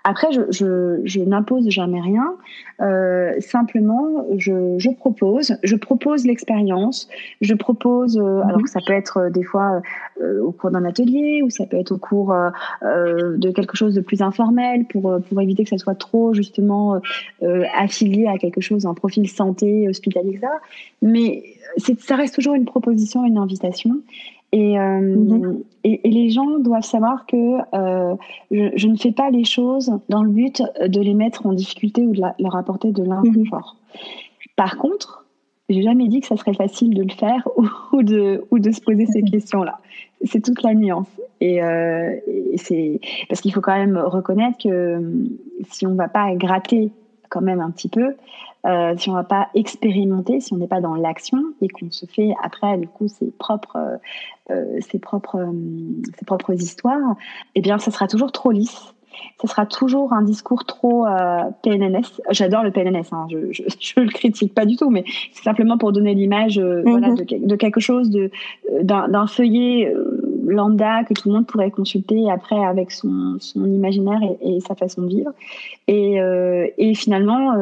[0.04, 2.34] après, je, je, je n'impose jamais rien.
[2.80, 7.08] Euh, simplement, je, je, propose, je propose l'expérience.
[7.40, 8.48] Je propose, euh, mm-hmm.
[8.48, 9.82] alors que ça peut être euh, des fois
[10.20, 13.94] euh, au cours d'un atelier ou ça peut être au cours euh, de quelque chose
[13.94, 17.00] de plus informel pour pour éviter que ça soit trop justement
[17.78, 20.52] affilié à quelque chose, un profil santé, hospitalier, etc.
[21.00, 21.42] Mais
[21.98, 23.96] ça reste toujours une proposition, une invitation.
[24.54, 25.62] Euh, mhm.
[25.84, 27.36] Et, et, les gens doivent savoir que
[27.74, 28.14] euh,
[28.50, 32.12] je, ne fais pas les choses dans le but de les mettre en difficulté ou
[32.12, 33.76] de leur apporter de l'inconfort.
[33.76, 34.00] Mhm.
[34.56, 35.24] Par contre,
[35.68, 37.48] j'ai jamais dit que ça serait facile de le faire
[37.92, 39.30] ou, de, ou de se poser ces mhm.
[39.30, 39.78] questions-là.
[40.24, 41.08] C'est toute la nuance.
[41.40, 45.00] Et, euh, et c'est parce qu'il faut quand même reconnaître que
[45.70, 46.92] si on va pas gratter
[47.32, 48.14] quand même un petit peu,
[48.66, 52.06] euh, si on va pas expérimenter, si on n'est pas dans l'action et qu'on se
[52.06, 53.98] fait après du coup ses propres,
[54.50, 55.52] euh, ses propres, euh,
[56.18, 57.16] ses propres histoires,
[57.54, 58.94] eh bien, ça sera toujours trop lisse.
[59.40, 62.20] Ça sera toujours un discours trop euh, PNNS.
[62.30, 65.92] J'adore le PNNS, hein, je, je, le critique pas du tout, mais c'est simplement pour
[65.92, 67.16] donner l'image euh, voilà, mhm.
[67.16, 68.30] de, de, quelque chose de
[68.82, 69.92] d'un feuillet
[70.46, 75.08] lambda que tout le monde pourrait consulter après avec son, imaginaire et, sa façon de
[75.08, 75.30] vivre.
[75.88, 76.18] Et,
[76.78, 77.54] et finalement,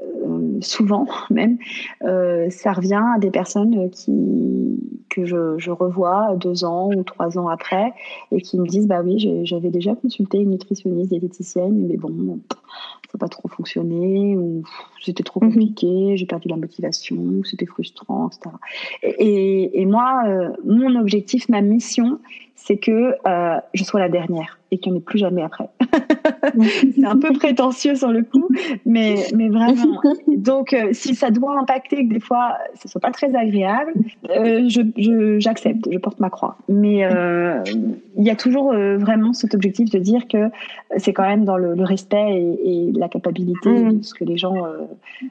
[0.00, 1.58] euh, souvent même,
[2.02, 7.38] euh, ça revient à des personnes qui que je, je, revois deux ans ou trois
[7.38, 7.92] ans après
[8.32, 12.40] et qui me disent bah oui j'avais déjà consulté une nutritionniste diététicienne mais bon
[13.14, 14.64] ça n'a pas trop fonctionné ou
[15.00, 15.50] c'était trop mhm.
[15.50, 18.56] compliqué j'ai perdu la motivation c'était frustrant etc
[19.02, 22.18] et, et, moi euh, mon objectif ma mission
[22.66, 25.68] c'est que euh, je sois la dernière et qu'il n'y en ait plus jamais après.
[26.94, 28.48] c'est un peu prétentieux sur le coup,
[28.86, 30.00] mais, mais vraiment.
[30.26, 33.92] Donc, euh, si ça doit impacter que des fois ce soit pas très agréable,
[34.30, 36.56] euh, je, j'accepte, je, porte ma croix.
[36.68, 37.62] Mais euh,
[38.16, 40.50] il y a toujours euh, vraiment cet objectif de dire que
[40.96, 43.98] c'est quand même dans le, respect et, et, la capacité mmh.
[43.98, 44.54] de ce que les gens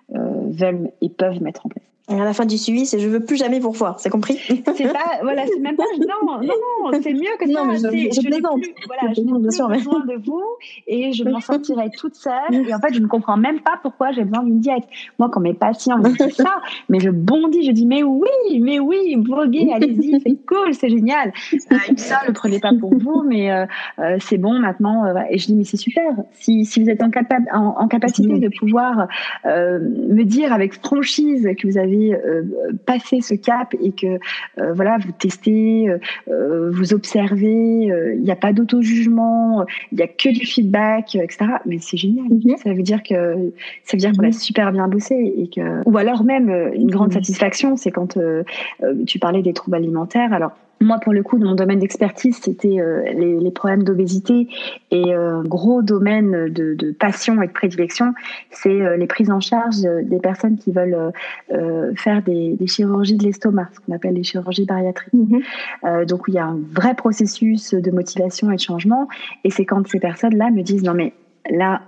[0.09, 1.92] veulent et peuvent mettre en place.
[2.09, 4.37] Et à la fin du suivi, c'est je veux plus jamais pourvoir, c'est compris?
[4.75, 7.63] C'est pas, voilà, c'est même pas, non, non, non, c'est mieux que ça.
[7.63, 8.59] Non, mais je, je, je plaisante.
[8.87, 10.41] voilà, je n'ai plus sûr, besoin de vous
[10.87, 12.53] et je m'en sortirai toute seule.
[12.67, 14.83] Et en fait, je ne comprends même pas pourquoi j'ai besoin d'une diète.
[15.17, 18.79] Moi, quand mes patients me disent ça, mais je bondis, je dis mais oui, mais
[18.79, 21.31] oui, voguez, allez-y, c'est cool, c'est génial.
[21.53, 23.65] Euh, ça, ne prenez pas pour vous, mais euh,
[23.99, 25.05] euh, c'est bon maintenant.
[25.05, 26.11] Euh, et je dis mais c'est super.
[26.33, 29.07] Si, si vous êtes en, capable, en, en capacité de pouvoir
[29.45, 32.43] euh, me dire avec franchise que vous avez euh,
[32.85, 34.19] passé ce cap et que
[34.59, 35.89] euh, voilà, vous testez,
[36.29, 41.45] euh, vous observez, il n'y a pas d'auto-jugement, il n'y a que du feedback, etc.
[41.65, 42.25] Mais c'est génial.
[42.29, 42.57] Mhm.
[42.57, 43.51] Ça veut dire que
[43.83, 47.09] ça veut dire qu'on a super bien bossé et que ou alors même une grande
[47.09, 47.15] mhm.
[47.15, 48.17] satisfaction, c'est quand
[49.07, 50.33] tu parlais des troubles alimentaires.
[50.33, 50.51] Alors
[50.83, 54.47] moi, pour le coup, mon domaine d'expertise, c'était euh, les, les, problèmes d'obésité
[54.91, 58.13] et euh, gros domaine de, de, passion et de prédilection,
[58.51, 61.11] c'est euh, les prises en charge des personnes qui veulent
[61.95, 65.13] faire des, des, chirurgies de l'estomac, ce qu'on appelle les chirurgies bariatriques.
[65.13, 66.05] Mm-hmm.
[66.05, 69.07] donc, il y a un vrai processus de motivation et de changement.
[69.43, 71.13] Et c'est quand ces personnes-là me disent non mais
[71.49, 71.81] là,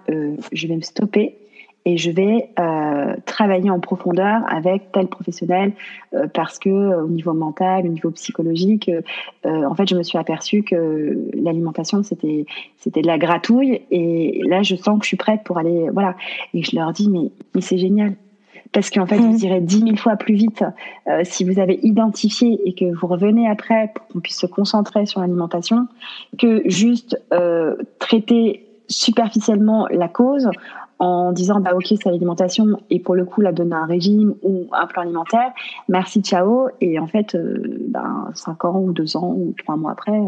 [0.52, 1.38] je vais me stopper
[1.86, 5.74] et je vais euh, travailler en profondeur avec tel professionnel
[6.14, 8.92] euh, parce que au niveau mental, au niveau psychologique,
[9.44, 12.46] en fait, je me suis aperçue que l'alimentation c'était
[12.78, 16.16] c'était de la gratouille et là, je sens que je suis prête pour aller voilà.
[16.54, 18.16] Et je leur dis mais mais c'est génial
[18.76, 19.46] parce qu'en fait, vous mmh.
[19.46, 20.66] irez dix mille fois plus vite
[21.08, 25.06] euh, si vous avez identifié et que vous revenez après pour qu'on puisse se concentrer
[25.06, 25.88] sur l'alimentation,
[26.38, 30.50] que juste euh, traiter superficiellement la cause
[31.00, 34.68] en disant bah ok c'est l'alimentation et pour le coup la donner un régime ou
[34.72, 35.52] un plan alimentaire
[35.90, 36.70] merci ciao.
[36.82, 40.20] Et en fait euh, ben, cinq ans ou deux ans ou trois mois après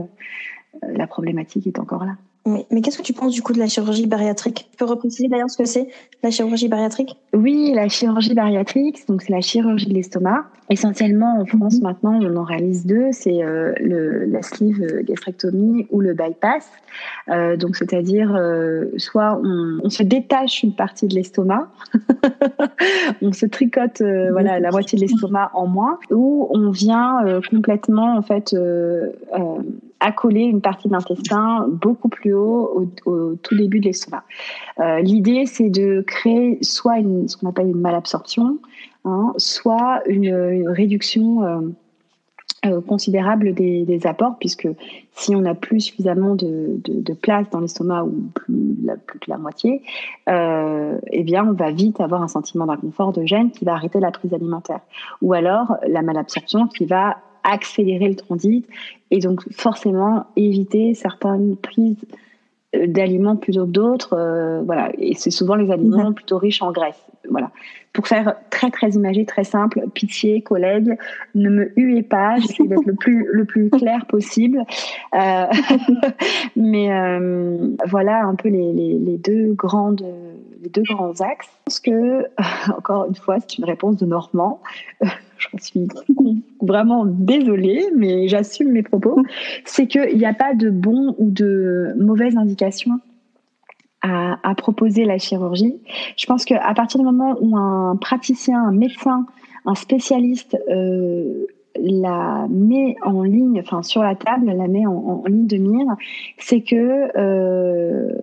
[0.81, 2.13] la problématique est encore là
[2.47, 4.69] mais, qu'est-ce que tu penses du coup de la chirurgie bariatrique?
[4.71, 5.89] Tu peux repréciser d'ailleurs ce que c'est
[6.23, 7.17] la chirurgie bariatrique?
[7.33, 10.45] Oui, la chirurgie bariatrique, donc c'est la chirurgie de l'estomac.
[10.69, 11.83] Essentiellement, en France mhm.
[11.83, 13.73] maintenant, on en réalise deux, c'est euh,
[14.27, 16.69] la sleeve gastrectomie ou le bypass.
[17.29, 21.69] Euh, donc c'est-à-dire euh, soit on, se détache une partie de l'estomac,
[23.21, 24.31] on se tricote mhm.
[24.31, 28.55] voilà la moitié de l'estomac en moins, ou on vient complètement en fait
[29.99, 34.23] accoler une partie de l'intestin beaucoup plus haut au, tout début de l'estomac.
[34.79, 38.59] Euh, L'idée, c'est de créer soit ce qu'on appelle une malabsorption,
[39.05, 41.59] hein, soit une, réduction euh,
[42.65, 44.67] euh, considérable des, apports, puisque
[45.11, 49.83] si on n'a plus suffisamment de, place dans l'estomac ou plus, la, que la moitié,
[50.27, 53.99] euh, eh bien, on va vite avoir un sentiment d'inconfort, de gêne qui va arrêter
[53.99, 54.79] la prise alimentaire.
[55.21, 57.17] Ou alors la malabsorption qui va
[57.47, 58.67] accélérer le transit
[59.11, 62.05] et donc forcément éviter certaines prises
[62.75, 64.13] euh, d'aliments plutôt que d'autres.
[64.13, 67.01] Euh, voilà, et c'est souvent les aliments plutôt riches en graisse.
[67.29, 67.51] Voilà.
[67.97, 70.99] Pour faire très très imagé, très simple, pitié, collègues,
[71.33, 72.37] ne me huez pas.
[72.37, 74.61] J'essaie d'être le plus le plus clair possible.
[75.15, 75.45] Euh,
[76.55, 80.05] mais euh, voilà un peu les, les, les, deux grandes
[80.61, 81.49] les deux grands axes.
[81.49, 82.25] Je pense que
[82.77, 84.61] encore une fois, c'est une réponse de Normand.
[85.01, 85.87] je suis
[86.61, 89.23] vraiment désolée, mais j'assume mes propos,
[89.65, 92.99] c'est qu'il n'y a pas de bon ou de mauvaise indication
[94.01, 95.75] à, proposer la chirurgie.
[96.17, 99.25] Je pense qu'à partir du moment où un praticien, un médecin,
[99.65, 101.45] un spécialiste euh,
[101.79, 105.95] la met en ligne, enfin sur la table, la met en, ligne de mire,
[106.37, 108.13] c'est que euh,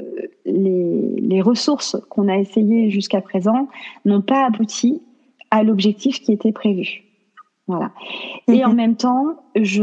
[0.44, 3.68] les, les ressources qu'on a essayées jusqu'à présent
[4.04, 5.02] n'ont pas abouti
[5.50, 7.04] à l'objectif qui était prévu.
[7.66, 7.92] Voilà.
[8.46, 8.76] Et en mhm.
[8.76, 9.82] même temps, je,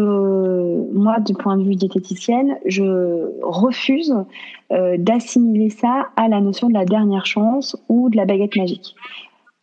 [0.93, 4.15] moi, du point de vue diététicienne, je refuse
[4.71, 8.95] euh, d'assimiler ça à la notion de la dernière chance ou de la baguette magique.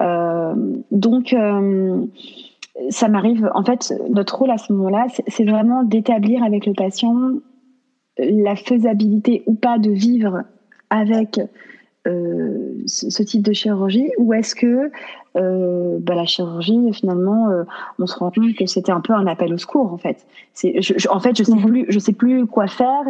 [0.02, 0.54] Euh,
[0.90, 2.04] donc, euh,
[2.90, 3.48] ça m'arrive.
[3.54, 7.14] En fait, notre rôle à ce moment-là, c'est vraiment d'établir avec le patient
[8.18, 10.42] la faisabilité ou pas de vivre
[10.90, 11.40] avec
[12.06, 14.90] ce, type de chirurgie ou est-ce que
[15.36, 17.64] euh, bah, la chirurgie finalement euh,
[17.98, 20.80] on se rend compte que c'était un peu un appel au secours en fait c'est
[21.10, 21.66] en fait je sais mhm.
[21.66, 23.04] plus je sais plus quoi faire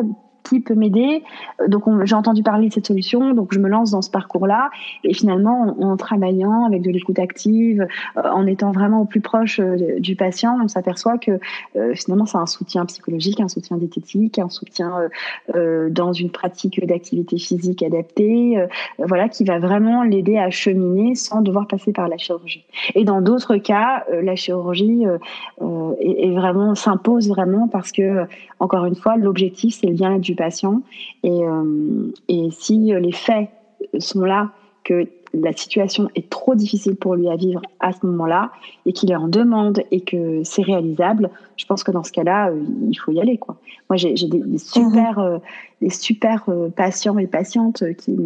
[0.57, 1.22] peut m'aider
[1.68, 4.70] Donc j'ai entendu parler de cette solution, donc je me lance dans ce parcours-là.
[5.05, 7.86] Et finalement, en, travaillant avec de l'écoute active,
[8.16, 11.32] euh, en étant vraiment au plus proche euh, du patient, on s'aperçoit que
[11.76, 14.92] euh, finalement c'est un soutien psychologique, un soutien diététique, un soutien
[15.90, 18.57] dans une pratique d'activité physique adaptée,
[18.99, 22.64] voilà, qui va vraiment l'aider à cheminer sans devoir passer par la chirurgie.
[22.94, 25.05] Et dans d'autres cas, la chirurgie
[26.01, 28.26] est, vraiment s'impose vraiment parce que
[28.61, 30.82] encore une fois, l'objectif c'est le bien-être du patient.
[31.22, 33.51] Et, euh, et si les faits
[33.99, 34.51] sont là,
[34.84, 38.51] que la situation est trop difficile pour lui à vivre à ce moment-là
[38.86, 41.28] et qu'il est en demande et que c'est réalisable,
[41.59, 43.36] je pense que dans ce cas-là, euh, il faut y aller.
[43.36, 43.59] Quoi.
[43.91, 45.24] Moi, j'ai des, super, mhm.
[45.26, 45.39] euh,
[45.82, 48.16] des super patients et patientes qui,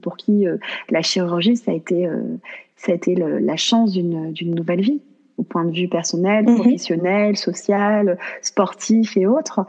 [0.00, 0.46] pour qui
[0.90, 2.08] la chirurgie, ça a été,
[2.76, 5.00] ça a été la chance d'une nouvelle vie
[5.36, 6.54] au point de vue personnel, mhm.
[6.56, 9.60] professionnel, social, sportif et autres.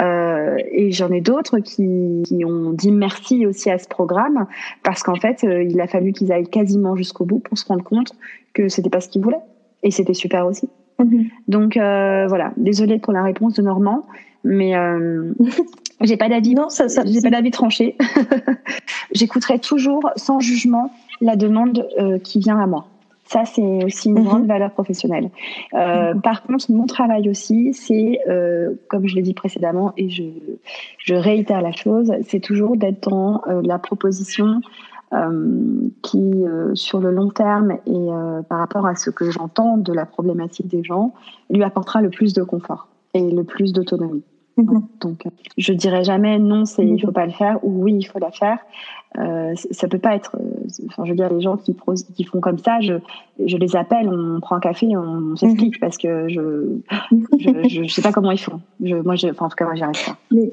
[0.00, 4.46] Euh, et j'en ai d'autres qui, qui, ont dit merci aussi à ce programme
[4.82, 7.84] parce qu'en fait, euh, il a fallu qu'ils aillent quasiment jusqu'au bout pour se rendre
[7.84, 8.12] compte
[8.54, 9.42] que c'était pas ce qu'ils voulaient.
[9.82, 10.68] Et c'était super aussi.
[11.00, 11.28] Mhm.
[11.48, 14.06] Donc euh, voilà, désolée pour la réponse de Normand,
[14.44, 15.32] mais euh,
[16.00, 16.54] j'ai pas d'avis.
[16.54, 17.96] Non, ça, ça j'ai pas d'avis tranché.
[19.12, 22.86] J'écouterai toujours sans jugement la demande euh, qui vient à moi.
[23.30, 24.24] Ça, c'est aussi une mhm.
[24.24, 25.30] grande valeur professionnelle.
[25.74, 26.20] Euh, mhm.
[26.20, 30.24] Par contre, mon travail aussi, c'est, euh, comme je l'ai dit précédemment, et je,
[30.98, 34.60] je réitère la chose, c'est toujours d'être dans euh, la proposition
[36.02, 38.06] qui, sur le long terme et
[38.48, 41.14] par rapport à ce que j'entends de la problématique des gens,
[41.50, 44.22] lui apportera le plus de confort et le plus d'autonomie.
[44.56, 44.82] Mhm.
[45.00, 45.24] Donc,
[45.56, 48.30] je dirais jamais non, c'est il faut pas le faire ou oui, il faut la
[48.30, 48.58] faire.
[49.18, 50.36] Euh, ça peut pas être.
[50.36, 51.76] Euh, enfin, je veux dire, les gens qui,
[52.14, 52.94] qui font comme ça, je,
[53.44, 55.80] je les appelle, on prend un café, on, s'explique mhm.
[55.80, 56.78] parce que je,
[57.38, 58.60] je, je, sais pas comment ils font.
[58.82, 60.16] Je, moi, enfin, en tout cas, moi, j'y arrive pas.
[60.30, 60.52] Mais,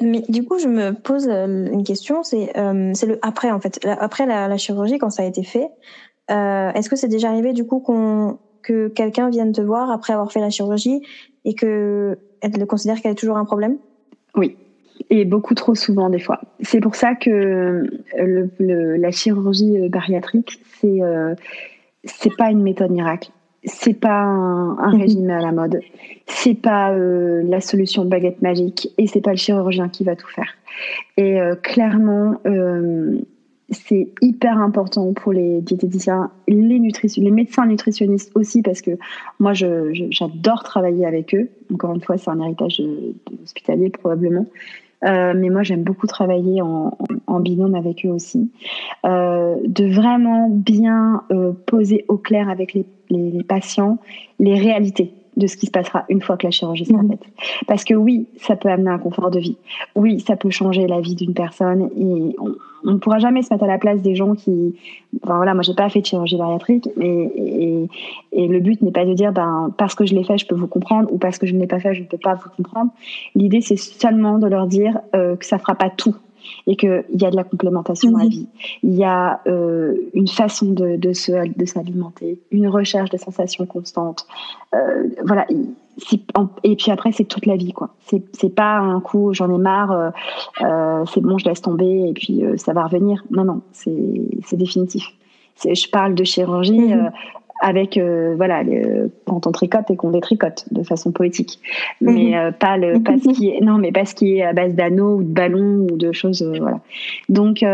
[0.00, 3.60] mais, du coup, je me pose euh, une question, c'est euh, c'est le après en
[3.60, 5.68] fait, après la, la, chirurgie quand ça a été fait.
[6.30, 10.12] Euh, Est-ce que c'est déjà arrivé du coup qu'on que quelqu'un vienne te voir après
[10.12, 11.02] avoir fait la chirurgie
[11.44, 13.78] et que elle considère qu'elle a toujours un problème?
[14.34, 14.56] Oui,
[15.10, 16.40] et beaucoup trop souvent des fois.
[16.60, 21.34] C'est pour ça que euh, le, la chirurgie euh, bariatrique, c'est euh,
[22.04, 23.30] c'est pas une méthode miracle.
[23.64, 25.00] C'est pas un, un mhm.
[25.00, 25.80] régime à la mode.
[26.26, 30.16] C'est pas euh, la solution de baguette magique et c'est pas le chirurgien qui va
[30.16, 30.54] tout faire.
[31.16, 32.38] Et clairement,
[33.72, 38.92] c'est hyper important pour les diététiciens, les, les médecins nutritionnistes aussi, parce que
[39.38, 41.48] moi, j'adore travailler avec eux.
[41.72, 42.82] Encore une fois, c'est un héritage
[43.42, 44.46] hospitalier probablement.
[45.04, 46.96] Euh, mais moi, j'aime beaucoup travailler en,
[47.40, 48.50] binôme avec eux aussi.
[49.04, 53.98] Euh, de vraiment bien euh, poser au clair avec les patients
[54.38, 57.24] les réalités de ce qui se passera une fois que la chirurgie sera faite.
[57.66, 59.56] Parce que oui, ça peut amener un confort de vie.
[59.94, 62.36] Oui, ça peut changer la vie d'une personne et
[62.84, 64.74] on ne pourra jamais se mettre à la place des gens qui.
[65.22, 67.88] Enfin voilà, moi j'ai pas fait de chirurgie bariatrique et,
[68.32, 70.54] et, le but n'est pas de dire ben parce que je l'ai fait, je peux
[70.54, 72.50] vous comprendre ou parce que je ne l'ai pas fait, je ne peux pas vous
[72.56, 72.90] comprendre.
[73.34, 76.16] L'idée c'est seulement de leur dire euh, que ça fera pas tout
[76.66, 78.28] et qu'il y a de la complémentation à mhm.
[78.28, 78.48] vie.
[78.82, 83.66] Il y a euh, une façon de, de, se, de s'alimenter, une recherche de sensations
[83.66, 84.26] constantes.
[84.74, 85.46] Euh, voilà.
[86.64, 87.90] Et puis après, c'est toute la vie, quoi.
[88.06, 90.12] C'est, c'est pas un coup, j'en ai marre,
[90.62, 93.22] euh, c'est bon, je laisse tomber et puis ça va revenir.
[93.30, 95.04] Non, non, c'est, c'est définitif.
[95.64, 96.94] Je parle de chirurgie.
[96.94, 97.10] Mhm.
[97.64, 98.64] Avec euh, voilà
[99.24, 101.60] quand on tricote et qu'on détricote de façon poétique.
[102.00, 102.34] Mais mhm.
[102.34, 104.74] euh, pas le pas ce qui est non mais pas ce qui est à base
[104.74, 106.80] d'anneaux ou de ballons ou de choses euh, voilà.
[107.28, 107.64] Donc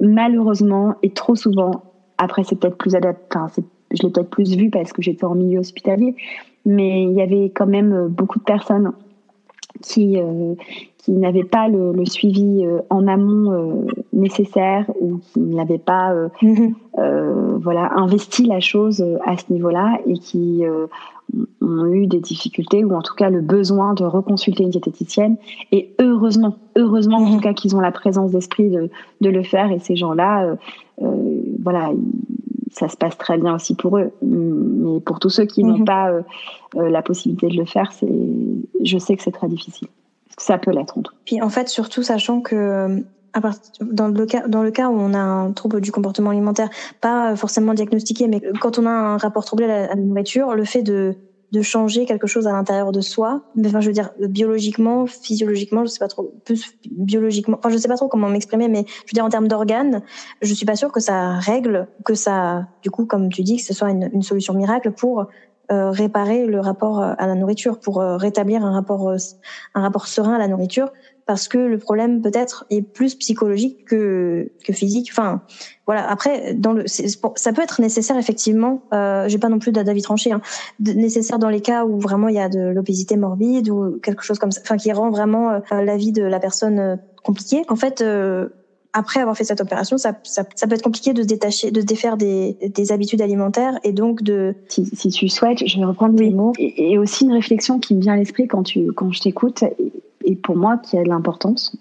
[0.00, 1.84] malheureusement et trop souvent
[2.18, 3.62] après c'est peut-être plus adapté enfin
[3.92, 6.16] je l'ai peut-être plus vu parce que j'étais en milieu hospitalier
[6.64, 8.90] mais il y avait quand même beaucoup de personnes
[9.80, 10.18] qui
[11.06, 16.12] qui n'avaient pas le, le suivi euh, en amont euh, nécessaire ou qui n'avaient pas
[16.12, 16.28] euh,
[17.62, 20.64] voilà investi la chose à ce niveau-là et qui
[21.60, 25.36] ont eu des difficultés ou en tout cas le besoin de reconsulter une diététicienne
[25.70, 27.34] et heureusement heureusement en mhm.
[27.34, 28.90] tout cas qu'ils ont la présence d'esprit de,
[29.20, 30.56] de, le faire et ces gens-là
[31.62, 31.92] voilà
[32.72, 35.84] ça se passe très bien aussi pour eux mais pour tous ceux qui n'ont mhm.
[35.84, 36.10] pas
[36.74, 38.08] la possibilité de le faire c'est
[38.82, 39.88] je sais que c'est très difficile
[40.38, 41.02] ça peut l'être en.
[41.24, 43.02] Puis en fait, surtout sachant que
[43.80, 46.70] dans le cas dans le cas où on a un trouble du comportement alimentaire,
[47.00, 50.82] pas forcément diagnostiqué, mais quand on a un rapport troublé à la, nourriture, le fait
[50.82, 51.16] de
[51.52, 55.90] de changer quelque chose à l'intérieur de soi, enfin je veux dire biologiquement, physiologiquement, je
[55.90, 59.14] sais pas trop, plus biologiquement, enfin je sais pas trop comment m'exprimer, mais je veux
[59.14, 60.02] dire en termes d'organes,
[60.42, 63.62] je suis pas sûre que ça règle, que ça, du coup comme tu dis, que
[63.62, 65.26] ce soit une, une solution miracle pour
[65.70, 69.12] réparer le rapport euh, à la nourriture, pour euh, rétablir un rapport
[69.74, 70.92] un rapport serein à la nourriture,
[71.26, 75.08] parce que le problème peut-être est plus psychologique que que physique.
[75.10, 75.42] Enfin,
[75.86, 76.08] voilà.
[76.08, 78.82] Après, dans le, ça peut être nécessaire effectivement.
[78.92, 80.32] Euh, J'ai pas non plus d'avis tranché.
[80.32, 80.40] Hein,
[80.80, 84.38] nécessaire dans les cas où vraiment il y a de l'obésité morbide ou quelque chose
[84.38, 87.64] comme ça, enfin qui rend vraiment la vie de la personne compliquée.
[87.68, 88.04] En fait
[88.96, 91.82] après avoir fait cette opération, ça, ça, ça, peut être compliqué de se détacher, de
[91.82, 94.54] se défaire des, des habitudes alimentaires et donc de.
[94.68, 96.54] Si, si tu souhaites, je vais reprendre tes mots.
[96.58, 99.64] Et, aussi une réflexion qui me vient à l'esprit quand tu, quand je t'écoute,
[100.24, 101.76] et, pour moi qui a de l'importance.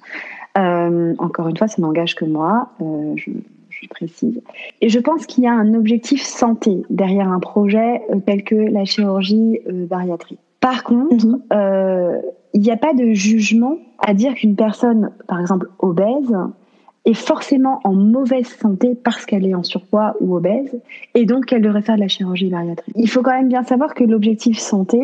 [0.57, 2.69] Euh, encore une fois, ça n'engage que moi.
[2.81, 3.31] Euh, je,
[3.69, 4.41] je précise.
[4.81, 8.55] Et je pense qu'il y a un objectif santé derrière un projet euh, tel que
[8.55, 10.39] la chirurgie bariatrique.
[10.59, 12.21] Par contre, mhm.
[12.53, 16.35] il n'y a pas de jugement à dire qu'une personne, par exemple obèse,
[17.05, 20.71] est forcément en mauvaise santé parce qu'elle est en surpoids ou obèse,
[21.13, 22.95] et donc qu'elle devrait faire de la chirurgie bariatrique.
[22.97, 24.99] Il faut quand même bien savoir que l'objectif santé,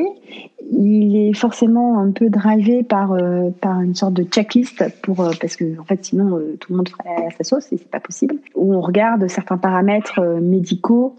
[0.71, 5.31] il est forcément un peu drivé par euh, par une sorte de checklist pour euh,
[5.39, 7.99] parce que en fait sinon euh, tout le monde ferait sa sauce et c'est pas
[7.99, 8.35] possible.
[8.55, 11.15] Où on regarde certains paramètres médicaux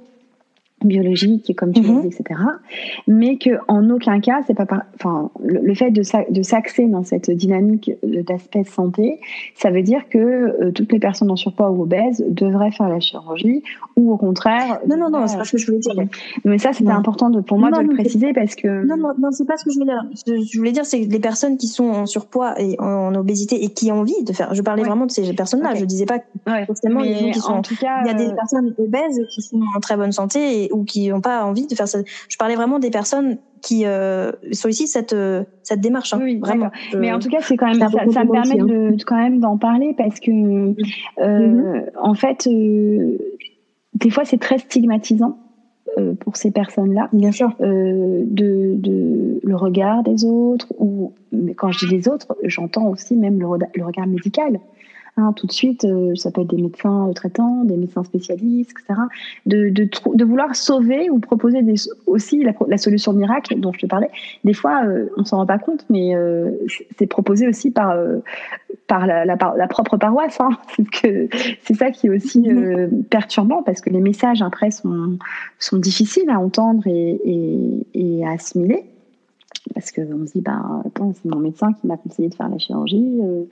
[0.87, 2.41] biologique, comme tu mm dis, etc.
[3.07, 6.03] Mais que en aucun cas, c'est pas, enfin, le, fait de,
[6.43, 9.21] s'axer dans cette dynamique d'aspect santé,
[9.55, 13.01] ça veut dire que euh, toutes les personnes en surpoids ou obèses devraient faire la
[13.01, 13.63] chirurgie,
[13.97, 14.81] ou au contraire.
[14.89, 15.95] Non, non, non, c'est pas ce que je voulais dire.
[16.45, 18.85] Mais ça, c'était important de, pour moi de le préciser parce que.
[18.85, 20.05] Non, non, non, c'est pas ce que je voulais dire.
[20.15, 23.63] Ce que je voulais dire, c'est les personnes qui sont en surpoids et en, obésité
[23.63, 24.55] et qui ont envie de faire.
[24.55, 25.75] Je parlais vraiment de ces personnes-là.
[25.75, 26.19] Je disais pas
[26.67, 27.53] forcément les gens qui sont.
[27.53, 30.13] En tout cas, il y a des euh, personnes obèses qui sont en très bonne
[30.13, 31.99] santé et ou qui n'ont pas envie de faire ça.
[32.29, 35.17] Je parlais vraiment des personnes qui euh, sollicitent cette
[35.63, 36.13] cette démarche.
[36.15, 36.71] Hein, oui, vraiment.
[36.97, 38.67] Mais en tout cas, c'est quand même ça, ça, me permet hein.
[38.67, 40.75] de, quand même d'en parler parce que euh,
[41.19, 41.91] mm-hmm.
[42.01, 43.19] en fait, euh,
[43.95, 45.39] des fois, c'est très stigmatisant.
[45.99, 51.53] Euh, pour ces personnes-là, bien sûr, euh, de, de, le regard des autres ou mais
[51.53, 54.59] quand je dis les autres, j'entends aussi même le, le regard médical.
[55.19, 58.71] Hein, tout de suite, euh, ça peut être des médecins euh, traitants, des médecins spécialistes,
[58.71, 58.99] etc.
[59.45, 61.75] De, de, de vouloir sauver ou proposer des,
[62.07, 64.11] aussi la, la, solution miracle dont je te parlais.
[64.45, 66.53] Des fois, euh, on s'en rend pas compte, mais euh,
[66.97, 67.95] c'est proposé aussi par
[68.87, 70.41] par la, la, la, propre paroisse.
[70.41, 70.57] Hein.
[71.03, 73.05] C'est ça qui est aussi mm-hmm.
[73.05, 75.19] perturbant parce que les messages après sont
[75.59, 78.85] sont difficiles à entendre et, et, et à assimiler
[79.75, 82.59] parce qu'on se dit bah attends c'est mon médecin qui m'a conseillé de faire la
[82.59, 83.45] chirurgie euh,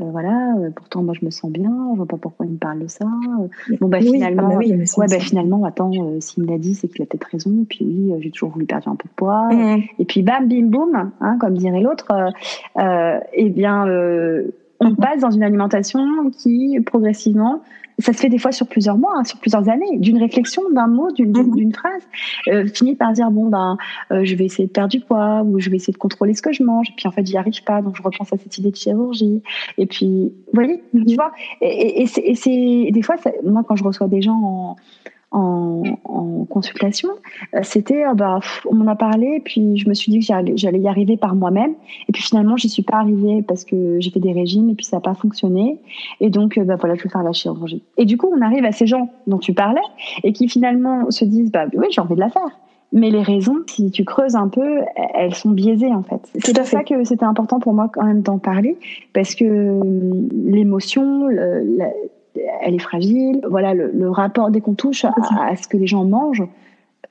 [0.00, 2.58] euh, voilà euh, pourtant moi je me sens bien je vois pas pourquoi il me
[2.58, 3.06] parle de ça
[3.80, 7.02] bon bah finalement ah, bah ouais bah finalement attends s'il me l'a dit c'est qu'il
[7.02, 9.82] a peut-être raison puis oui j'ai toujours voulu perdre un peu de poids mmh.
[9.98, 12.12] et puis bam bim boum hein, comme dirait l'autre
[12.76, 13.86] eh bien
[14.80, 17.62] on passe dans une alimentation qui progressivement
[17.98, 20.86] ça se fait des fois sur plusieurs mois, hein, sur plusieurs années, d'une réflexion, d'un
[20.86, 21.72] mot, d'une mhm.
[21.72, 22.02] phrase,
[22.48, 23.76] euh, finit par dire bon ben
[24.12, 26.42] euh, je vais essayer de perdre du poids ou je vais essayer de contrôler ce
[26.42, 26.90] que je mange.
[26.90, 29.42] Et puis en fait j'y arrive pas, donc je repense à cette idée de chirurgie.
[29.78, 31.14] Et puis vous voyez, tu mhm.
[31.14, 31.32] vois.
[31.60, 34.76] Et, et, et c'est des fois, moi quand je reçois des gens en
[35.30, 37.10] en, en consultation,
[37.54, 40.78] euh, c'était euh, bah, on m'en a parlé, puis je me suis dit que j'allais
[40.78, 41.74] y arriver par moi-même,
[42.08, 44.86] et puis finalement j'y suis pas arrivée parce que j'ai fait des régimes et puis
[44.86, 45.78] ça n'a pas fonctionné,
[46.20, 47.82] et donc euh, bah voilà je vais faire la chirurgie.
[47.98, 49.80] Et du coup on arrive à ces gens dont tu parlais
[50.22, 52.50] et qui finalement se disent bah oui j'ai envie de la faire.
[52.90, 54.80] Mais les raisons, si tu creuses un peu,
[55.14, 56.26] elles sont biaisées en fait.
[56.42, 58.78] C'est pour ça que c'était important pour moi quand même d'en parler,
[59.12, 59.78] parce que
[60.32, 61.28] l'émotion,
[62.62, 63.40] elle est fragile.
[63.48, 66.44] Voilà, le, rapport, dès qu'on touche à, ce que les gens mangent,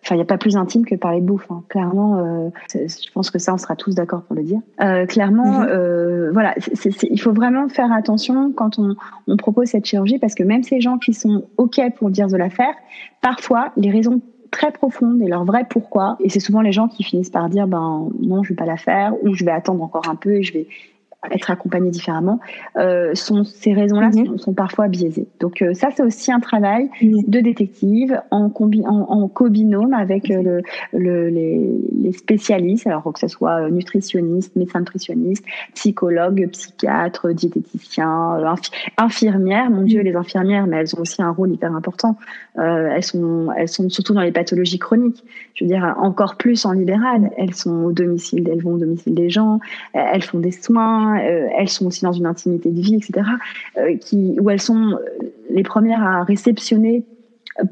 [0.04, 1.50] enfin, il n'y a pas plus intime que parler de bouffe.
[1.50, 1.64] Hein.
[1.70, 4.60] Clairement, euh, je pense que ça, on sera tous d'accord pour le dire.
[4.82, 5.68] Euh, clairement, mhm.
[5.70, 6.56] euh, voilà,
[7.04, 8.96] il faut vraiment faire attention quand on,
[9.28, 12.38] on, propose cette chirurgie parce que même ces gens qui sont OK pour dire de
[12.38, 12.74] la faire,
[13.22, 14.22] parfois, les raisons
[14.52, 17.68] très profondes et leur vrai pourquoi, et c'est souvent les gens qui finissent par dire,
[17.68, 20.44] ben non, je vais pas la faire, ou je vais attendre encore un peu et
[20.44, 20.68] je vais
[21.32, 22.40] être accompagné différemment,
[22.78, 24.38] euh, sont, ces raisons-là mhm.
[24.38, 25.28] sont, parfois biaisées.
[25.40, 30.30] Donc euh, ça, c'est aussi un travail de détective en, combi en, en co-binôme avec
[30.30, 30.62] euh, le,
[30.94, 35.44] le, les, les, spécialistes, alors que ce soit nutritionniste, médecin nutritionniste,
[35.74, 38.38] psychologue, psychiatre, diététicien,
[38.98, 39.70] infirmière.
[39.72, 40.06] Mon Dieu, mhm.
[40.06, 42.16] les infirmières, mais elles ont aussi un rôle hyper important.
[42.56, 45.24] elles sont, elles sont surtout dans les pathologies chroniques.
[45.56, 47.32] Je veux dire, encore plus en libéral.
[47.38, 49.60] Elles sont au domicile, elles vont au domicile des gens,
[49.94, 53.28] elles font des soins euh, elles sont aussi dans une intimité de vie, etc.,
[53.78, 54.98] euh, qui, où elles sont euh,
[55.50, 57.04] les premières à réceptionner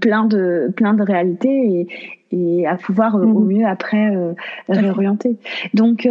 [0.01, 1.87] plein de plein de réalités et,
[2.31, 3.45] et à pouvoir au mhm.
[3.45, 4.11] mieux après
[4.67, 5.37] réorienter.
[5.75, 6.07] Donc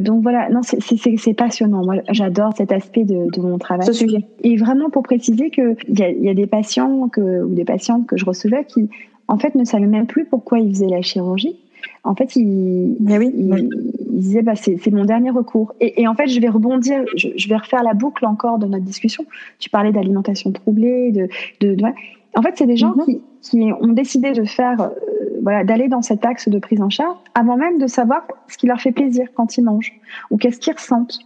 [0.00, 1.84] donc voilà, non c'est passionnant.
[1.84, 3.86] Moi j'adore cet aspect de, de, mon travail.
[3.86, 4.24] Ce sujet.
[4.42, 7.64] Et vraiment pour préciser que il y a, y a, des patients que ou des
[7.64, 8.90] patientes que je recevais qui
[9.28, 11.56] en fait ne savaient même plus pourquoi ils faisaient la chirurgie
[12.04, 13.68] en fait, il, oui, il,
[14.10, 15.74] disait bah, c'est mon dernier recours.
[15.80, 18.66] Et, et, en fait, je vais rebondir, je, je, vais refaire la boucle encore de
[18.66, 19.24] notre discussion.
[19.58, 21.28] Tu parlais d'alimentation troublée, de,
[21.60, 21.84] de, de,
[22.36, 23.04] en fait, c'est des gens mhm.
[23.04, 24.88] qui, qui, ont décidé de faire, euh,
[25.42, 28.66] voilà, d'aller dans cet axe de prise en charge avant même de savoir ce qui
[28.66, 29.92] leur fait plaisir quand ils mangent
[30.30, 31.18] ou qu'est-ce qu'ils ressentent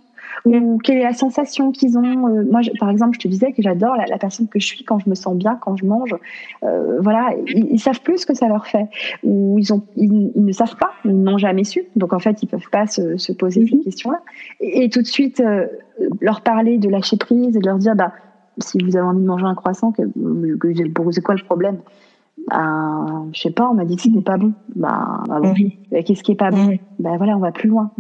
[0.45, 2.29] ou quelle est la sensation qu'ils ont.
[2.29, 4.99] Euh, moi, par exemple, je te disais que j'adore la, personne que je suis quand
[4.99, 6.15] je me sens bien, quand je mange.
[6.63, 8.87] Euh, voilà, ils, savent plus ce que ça leur fait,
[9.23, 11.85] ou ils ont, ils, ne savent pas, ils n'ont jamais su.
[11.97, 13.85] Donc en fait, ils peuvent pas se, se poser ces mhm.
[13.85, 14.21] questions-là.
[14.61, 15.67] Et, tout de suite euh,
[16.21, 18.13] leur parler de lâcher prise et de leur dire, bah,
[18.59, 20.03] si vous avez envie de manger un croissant, que,
[20.57, 20.73] que,
[21.13, 21.79] c'est quoi le problème?
[22.47, 24.53] Bah, je sais pas, on m'a dit que c'était pas bon.
[24.75, 25.55] Bon.
[25.91, 27.91] Qu'est-ce qui est pas bon Bah voilà, on va plus loin.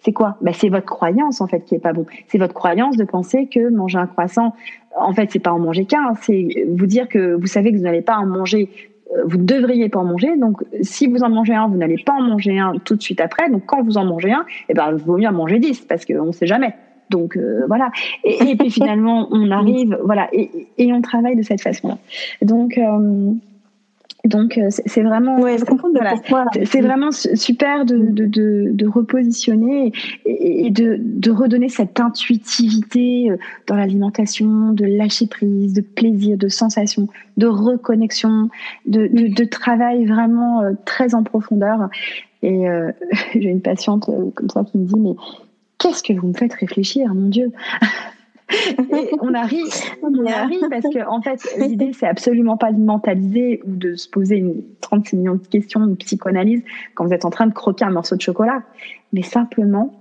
[0.00, 0.36] C'est quoi?
[0.42, 2.06] Bah c'est votre croyance en fait qui est pas bon.
[2.28, 4.54] C'est votre croyance de penser que manger un croissant,
[4.98, 6.14] en fait, c'est pas en manger qu'un.
[6.20, 8.70] C'est vous dire que vous savez que vous n'allez pas en manger.
[9.14, 10.36] Euh, vous devriez pas en manger.
[10.36, 13.20] Donc, si vous en mangez un, vous n'allez pas en manger un tout de suite
[13.20, 13.48] après.
[13.50, 16.04] Donc, quand vous en mangez un, eh ben, il vaut mieux en manger dix parce
[16.04, 16.74] qu'on sait jamais.
[17.10, 17.90] Donc euh, voilà.
[18.24, 21.98] Et, et, puis finalement, on arrive, voilà, et, et, on travaille de cette façon-là.
[22.42, 23.32] Donc euh,
[24.28, 25.56] donc euh, c'est vraiment, ouais,
[26.64, 29.92] c'est vraiment super de, de, de, de repositionner
[30.24, 36.48] et, de, de redonner cette intuitivité euh, dans l'alimentation, de lâcher prise, de plaisir, de
[36.48, 38.48] sensation, de reconnexion,
[38.86, 41.88] de, travail vraiment euh, très en profondeur.
[42.42, 42.90] Et euh,
[43.34, 45.14] j'ai une patiente comme ça qui me dit mais
[45.78, 47.52] qu'est-ce que vous me faites réfléchir, mon Dieu?
[48.78, 49.66] Et on arrive,
[50.02, 54.08] on arrive parce que en fait, l'idée c'est absolument pas de mentaliser ou de se
[54.08, 56.62] poser une 36 millions de questions de psychanalyse
[56.94, 58.62] quand vous êtes en train de croquer un morceau de chocolat,
[59.12, 59.92] mais simplement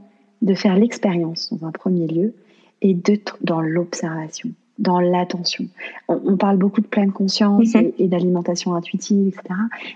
[0.41, 2.33] de faire l'expérience dans un premier lieu
[2.81, 5.65] et d'être dans l'observation dans l'attention.
[6.07, 7.93] On, parle beaucoup de pleine conscience mhm.
[7.97, 9.55] et, d'alimentation intuitive, etc.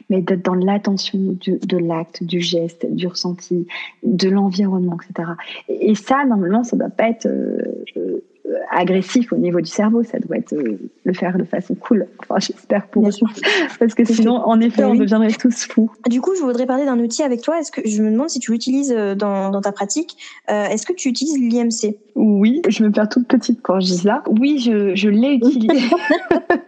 [0.09, 3.67] Mais d'être dans l'attention de l'acte, du geste, du ressenti,
[4.03, 5.31] de l'environnement, etc.
[5.67, 8.23] Et, ça, normalement, ça ne doit pas être euh,
[8.71, 12.07] agressif au niveau du cerveau, ça doit être euh, le faire de façon cool.
[12.19, 13.11] Enfin, j'espère pour eux.
[13.79, 15.91] Parce que sinon, en effet, on deviendrait tous fous.
[16.09, 17.59] Du coup, je voudrais parler d'un outil avec toi.
[17.59, 20.93] Est-ce que je me demande si tu l'utilises euh, dans, dans ta pratique Est-ce que
[20.93, 24.23] tu utilises l'IMC Oui, je me perds toute petite quand je dis ça.
[24.27, 25.67] Oui, je, je l'ai utilisé.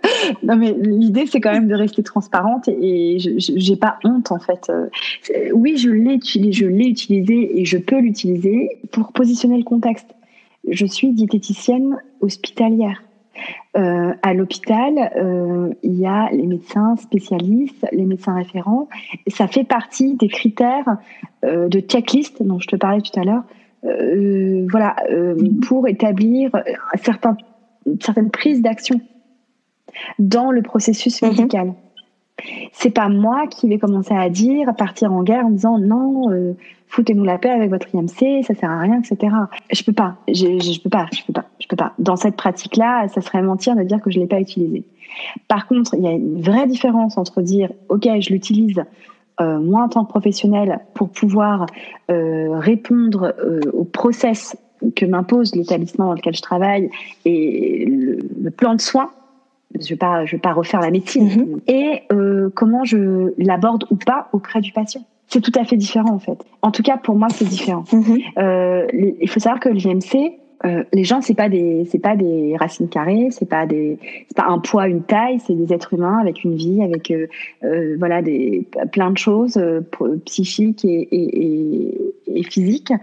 [0.43, 4.39] non, mais l'idée, c'est quand même de rester transparente et je j'ai pas honte en
[4.39, 4.71] fait.
[5.53, 10.07] Oui, je l'ai utilisé, je l'ai utilisé et je peux l'utiliser pour positionner le contexte
[10.67, 13.03] je suis diététicienne hospitalière.
[13.77, 18.89] Euh, à l'hôpital, euh, il y a les médecins spécialistes, les médecins référents.
[19.27, 20.97] Ça fait partie des critères
[21.45, 23.43] euh, de checklist dont je te parlais tout à l'heure.
[23.83, 25.35] Euh, voilà, euh,
[25.67, 27.35] pour établir un certain,
[27.85, 29.01] une certaine prise d'action
[30.19, 31.29] dans le processus mhm.
[31.29, 31.73] médical.
[32.71, 36.31] C'est pas moi qui vais commencer à dire, à partir en guerre en disant non,
[36.31, 36.53] euh,
[36.87, 39.33] foutez-nous la paix avec votre IMC, ça sert à rien, etc.
[39.71, 41.93] Je peux pas, je, peux pas, je peux pas, je peux pas.
[41.99, 44.83] Dans cette pratique-là, ça serait mentir de dire que je l'ai pas utilisé.
[45.47, 48.83] Par contre, il y a une vraie différence entre dire ok, je l'utilise
[49.39, 51.65] euh, moi en tant que professionnel pour pouvoir
[52.09, 54.55] euh, répondre euh, au process
[54.95, 56.89] que m'impose l'établissement dans lequel je travaille
[57.23, 59.11] et le plan de soins
[59.79, 61.27] je vais pas, je vais pas refaire la médecine.
[61.27, 61.61] Mhm.
[61.67, 65.03] Et euh, comment je l'aborde ou pas auprès du patient.
[65.27, 66.43] C'est tout à fait différent en fait.
[66.61, 67.85] En tout cas, pour moi, c'est différent.
[67.93, 68.19] Mhm.
[68.37, 72.15] Euh, il faut savoir que le GMC, euh, les gens c'est pas des c'est pas
[72.15, 73.97] des racines carrées c'est pas des
[74.27, 77.27] c'est pas un poids une taille c'est des êtres humains avec une vie avec euh,
[77.63, 79.81] euh voilà des plein de choses euh,
[80.25, 82.93] psychiques et, et, et, physiques.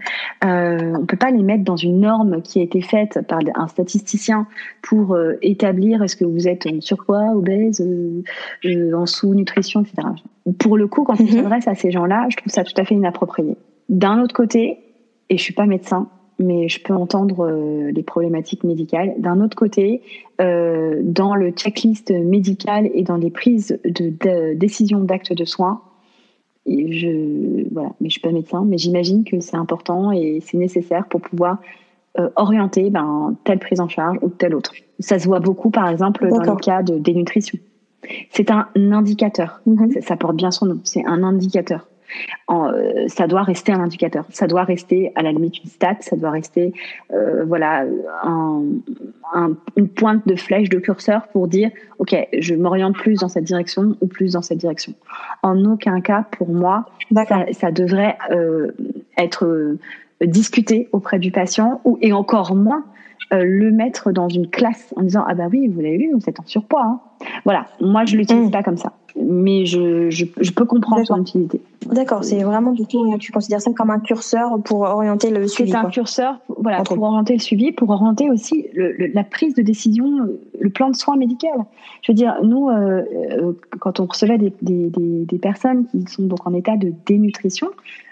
[0.43, 3.67] Euh, on peut pas les mettre dans une norme qui a été faite par un
[3.67, 4.47] statisticien
[4.81, 7.85] pour établir est-ce que vous êtes en surpoids obèse
[8.93, 10.07] en sous-nutrition etc
[10.59, 11.29] pour le coup quand on mhm.
[11.29, 13.55] s'adresse à ces gens-là je trouve ça tout à fait inapproprié.
[13.89, 14.79] D'un autre côté
[15.29, 19.13] et je suis pas médecin mais je peux entendre euh, les problématiques médicales.
[19.17, 20.01] D'un autre côté,
[20.41, 25.81] euh, dans le checklist médical et dans les prises de, de décision d'actes de soins,
[26.67, 31.07] je voilà, mais je suis pas médecin, mais j'imagine que c'est important et c'est nécessaire
[31.07, 31.59] pour pouvoir
[32.19, 34.73] euh, orienter ben, telle prise en charge ou telle autre.
[34.99, 37.57] Ça se voit beaucoup, par exemple, dans le cas de dénutrition.
[38.31, 39.61] C'est un indicateur.
[39.67, 40.01] Mm-hmm.
[40.01, 40.79] ça porte bien son nom.
[40.83, 41.87] C'est un indicateur.
[42.49, 44.25] Euh, ça doit rester un indicateur.
[44.29, 45.97] Ça doit rester à la limite une stat.
[46.01, 46.73] Ça doit rester
[47.13, 47.85] euh, voilà
[48.23, 48.63] un,
[49.75, 53.95] une pointe de flèche de curseur pour dire ok je m'oriente plus dans cette direction
[54.01, 54.93] ou plus dans cette direction.
[55.43, 58.71] En aucun cas pour moi ça, ça, devrait euh,
[59.17, 59.77] être
[60.25, 62.83] discuté auprès du patient ou et encore moins
[63.31, 66.27] euh, le mettre dans une classe en disant ah bah oui vous l'avez vu vous
[66.27, 66.99] êtes en surpoids hein.
[67.45, 68.51] voilà moi je l'utilise mm.
[68.51, 72.85] pas comme ça mais je, je, je peux comprendre son utilité d'accord c'est vraiment du
[72.85, 76.83] coup tu considères ça comme un curseur pour orienter le suivi c'est un curseur voilà
[76.83, 80.27] pour orienter le suivi pour orienter aussi le, la prise de décision
[80.59, 81.51] le plan de soins médical.
[82.01, 86.03] Je veux dire nous euh, euh, quand on recevait des, des, des, des personnes qui
[86.07, 87.69] sont donc en état de dénutrition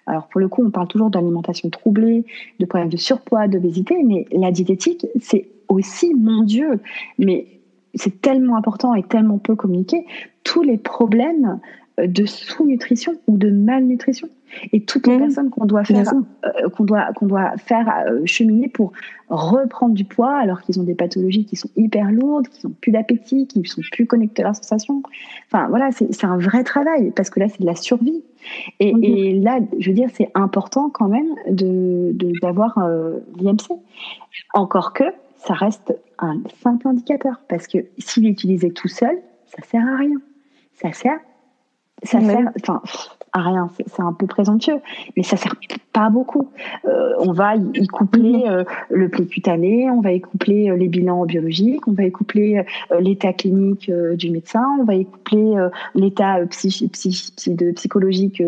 [0.07, 2.25] alors pour le coup, on parle toujours d'alimentation troublée,
[2.59, 6.79] de problèmes de surpoids, d'obésité, mais la diététique, c'est aussi, mon Dieu,
[7.19, 7.47] mais
[7.93, 10.05] c'est tellement important et tellement peu communiqué,
[10.47, 11.59] tous les problèmes
[11.97, 14.29] de sous-nutrition ou de malnutrition
[14.71, 15.19] et toutes les mmh.
[15.19, 16.13] personnes qu'on doit faire
[16.45, 18.93] euh, qu'on doit qu'on doit faire euh, cheminer pour
[19.29, 22.91] reprendre du poids alors qu'ils ont des pathologies qui sont hyper lourdes, qui n'ont plus
[22.91, 25.01] d'appétit, qui sont plus connectés à leurs sensations.
[25.51, 28.23] Enfin voilà, c'est un vrai travail parce que là c'est de la survie.
[28.79, 29.03] Et, mmh.
[29.03, 33.73] et, là, je veux dire, c'est important quand même de d'avoir euh, l'IMC.
[34.53, 35.03] Encore que
[35.35, 39.17] ça reste un simple indicateur parce que s'il est utilisé tout seul,
[39.47, 40.17] ça sert à rien.
[40.79, 41.19] Ça sert
[42.03, 42.81] ça sert, enfin,
[43.33, 44.79] à rien, c'est un peu présomptueux,
[45.15, 45.55] mais ça sert
[45.93, 46.49] pas beaucoup.
[46.85, 48.51] Euh, on va y coupler mhm.
[48.51, 52.11] euh, le plé cutané, on va y coupler euh, les bilans biologiques, on va y
[52.11, 55.55] coupler euh, l'état clinique du médecin, on va y coupler
[55.95, 56.37] l'état
[57.75, 58.43] psychologique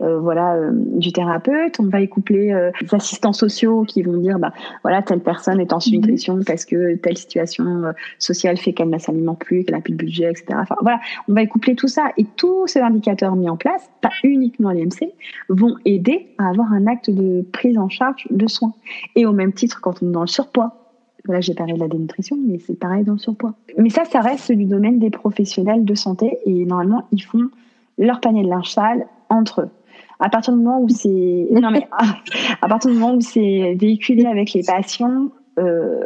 [0.00, 5.02] voilà du thérapeute, on va y coupler les assistants sociaux qui vont dire bah voilà
[5.02, 6.44] telle personne est en sous-nutrition mhm.
[6.44, 10.30] parce que telle situation sociale fait qu'elle n'a s'alimente plus, qu'elle n'a plus de budget,
[10.30, 10.46] etc.
[10.54, 12.26] Enfin voilà, on va y coupler tout ça et
[12.66, 15.12] ces indicateurs mis en place, pas uniquement l'IMC,
[15.48, 18.72] vont aider à avoir un acte de prise en charge de soins.
[19.14, 20.86] Et au même titre, quand on est dans le surpoids,
[21.28, 23.54] Là, j'ai parlé de la dénutrition, mais c'est pareil dans le surpoids.
[23.78, 27.48] Mais ça, ça reste du domaine des professionnels de santé et normalement, ils font
[27.98, 29.70] leur panier de linge sale entre eux.
[30.20, 31.08] À partir du moment où c'est
[31.50, 31.86] non mais
[32.62, 35.28] à, partir du moment où c'est véhiculé avec les patients,
[35.58, 36.00] euh,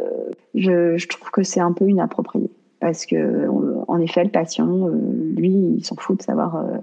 [0.55, 2.49] je, je, trouve que c'est un peu inapproprié
[2.81, 3.47] parce que
[3.87, 4.91] en effet, le patient, euh,
[5.37, 6.57] lui, il s'en fout de savoir.
[6.57, 6.77] Euh,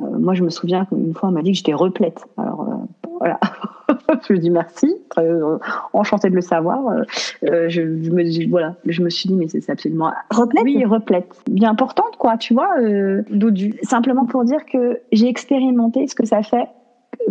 [0.00, 2.20] euh, moi, je me souviens qu'une fois, on m'a dit que j'étais replète.
[2.36, 2.66] Alors
[3.18, 3.38] voilà.
[4.26, 5.58] je lui dis merci, euh,
[5.92, 6.86] enchantée de le savoir.
[6.88, 7.02] Euh,
[7.44, 10.64] euh, je, me dis voilà, je me suis dit mais c'est absolument replète?
[10.64, 13.74] Oui, replète, bien importante quoi, tu vois, euh, dodu.
[13.82, 16.68] Simplement pour dire que j'ai expérimenté ce que ça fait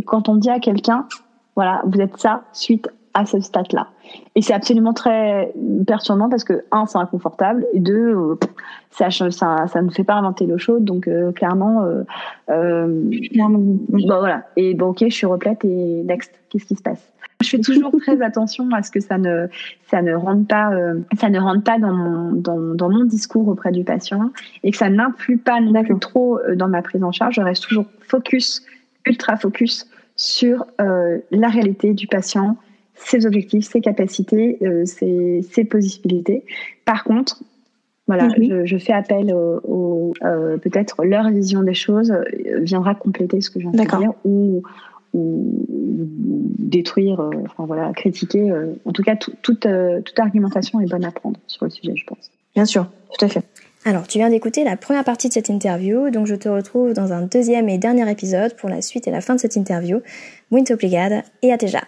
[0.06, 1.08] quand on dit à quelqu'un,
[1.56, 3.88] voilà, vous êtes ça suite à ce stade-là.
[4.36, 5.54] Et c'est absolument très
[5.86, 8.36] perturbant parce que, un, c'est inconfortable, et deux, euh,
[8.94, 12.04] ça, ça, ça ne fait pas inventer l'eau chaude, donc euh, clairement, euh,
[12.50, 14.44] euh, bon, voilà.
[14.56, 17.12] Et bon, ok, je suis replète, et next, qu'est-ce qui se passe?
[17.42, 19.48] Je fais toujours très attention à ce que ça ne
[19.88, 20.72] ça ne rentre pas
[21.20, 24.32] ça ne rentre pas dans mon dans, dans, mon discours auprès du patient
[24.64, 27.36] et que ça n'influe pas non plus trop dans ma prise en charge.
[27.36, 28.64] Je reste toujours focus,
[29.06, 32.56] ultra focus sur la réalité du patient,
[32.96, 36.44] ses objectifs, ses capacités, euh, ses, ses, possibilités.
[36.86, 37.44] Par contre,
[38.08, 38.62] voilà, -hmm.
[38.62, 42.24] je, je, fais appel au, euh, peut-être leur vision des choses euh,
[42.60, 44.62] viendra compléter ce que je viens de dire ou,
[45.14, 45.56] ou
[46.60, 48.52] détruire, euh, enfin voilà, critiquer.
[48.52, 49.68] Euh, en tout cas, tout, toute,
[50.06, 52.30] toute argumentation est bonne à prendre sur le sujet, je pense.
[52.56, 52.88] Bien sûr,
[53.18, 53.44] tout à fait.
[53.86, 57.12] Alors, tu viens d'écouter la première partie de cette interview, donc je te retrouve dans
[57.12, 60.00] un deuxième et dernier épisode pour la suite et la fin de cette interview.
[60.52, 61.82] Muito obrigada et à déjà.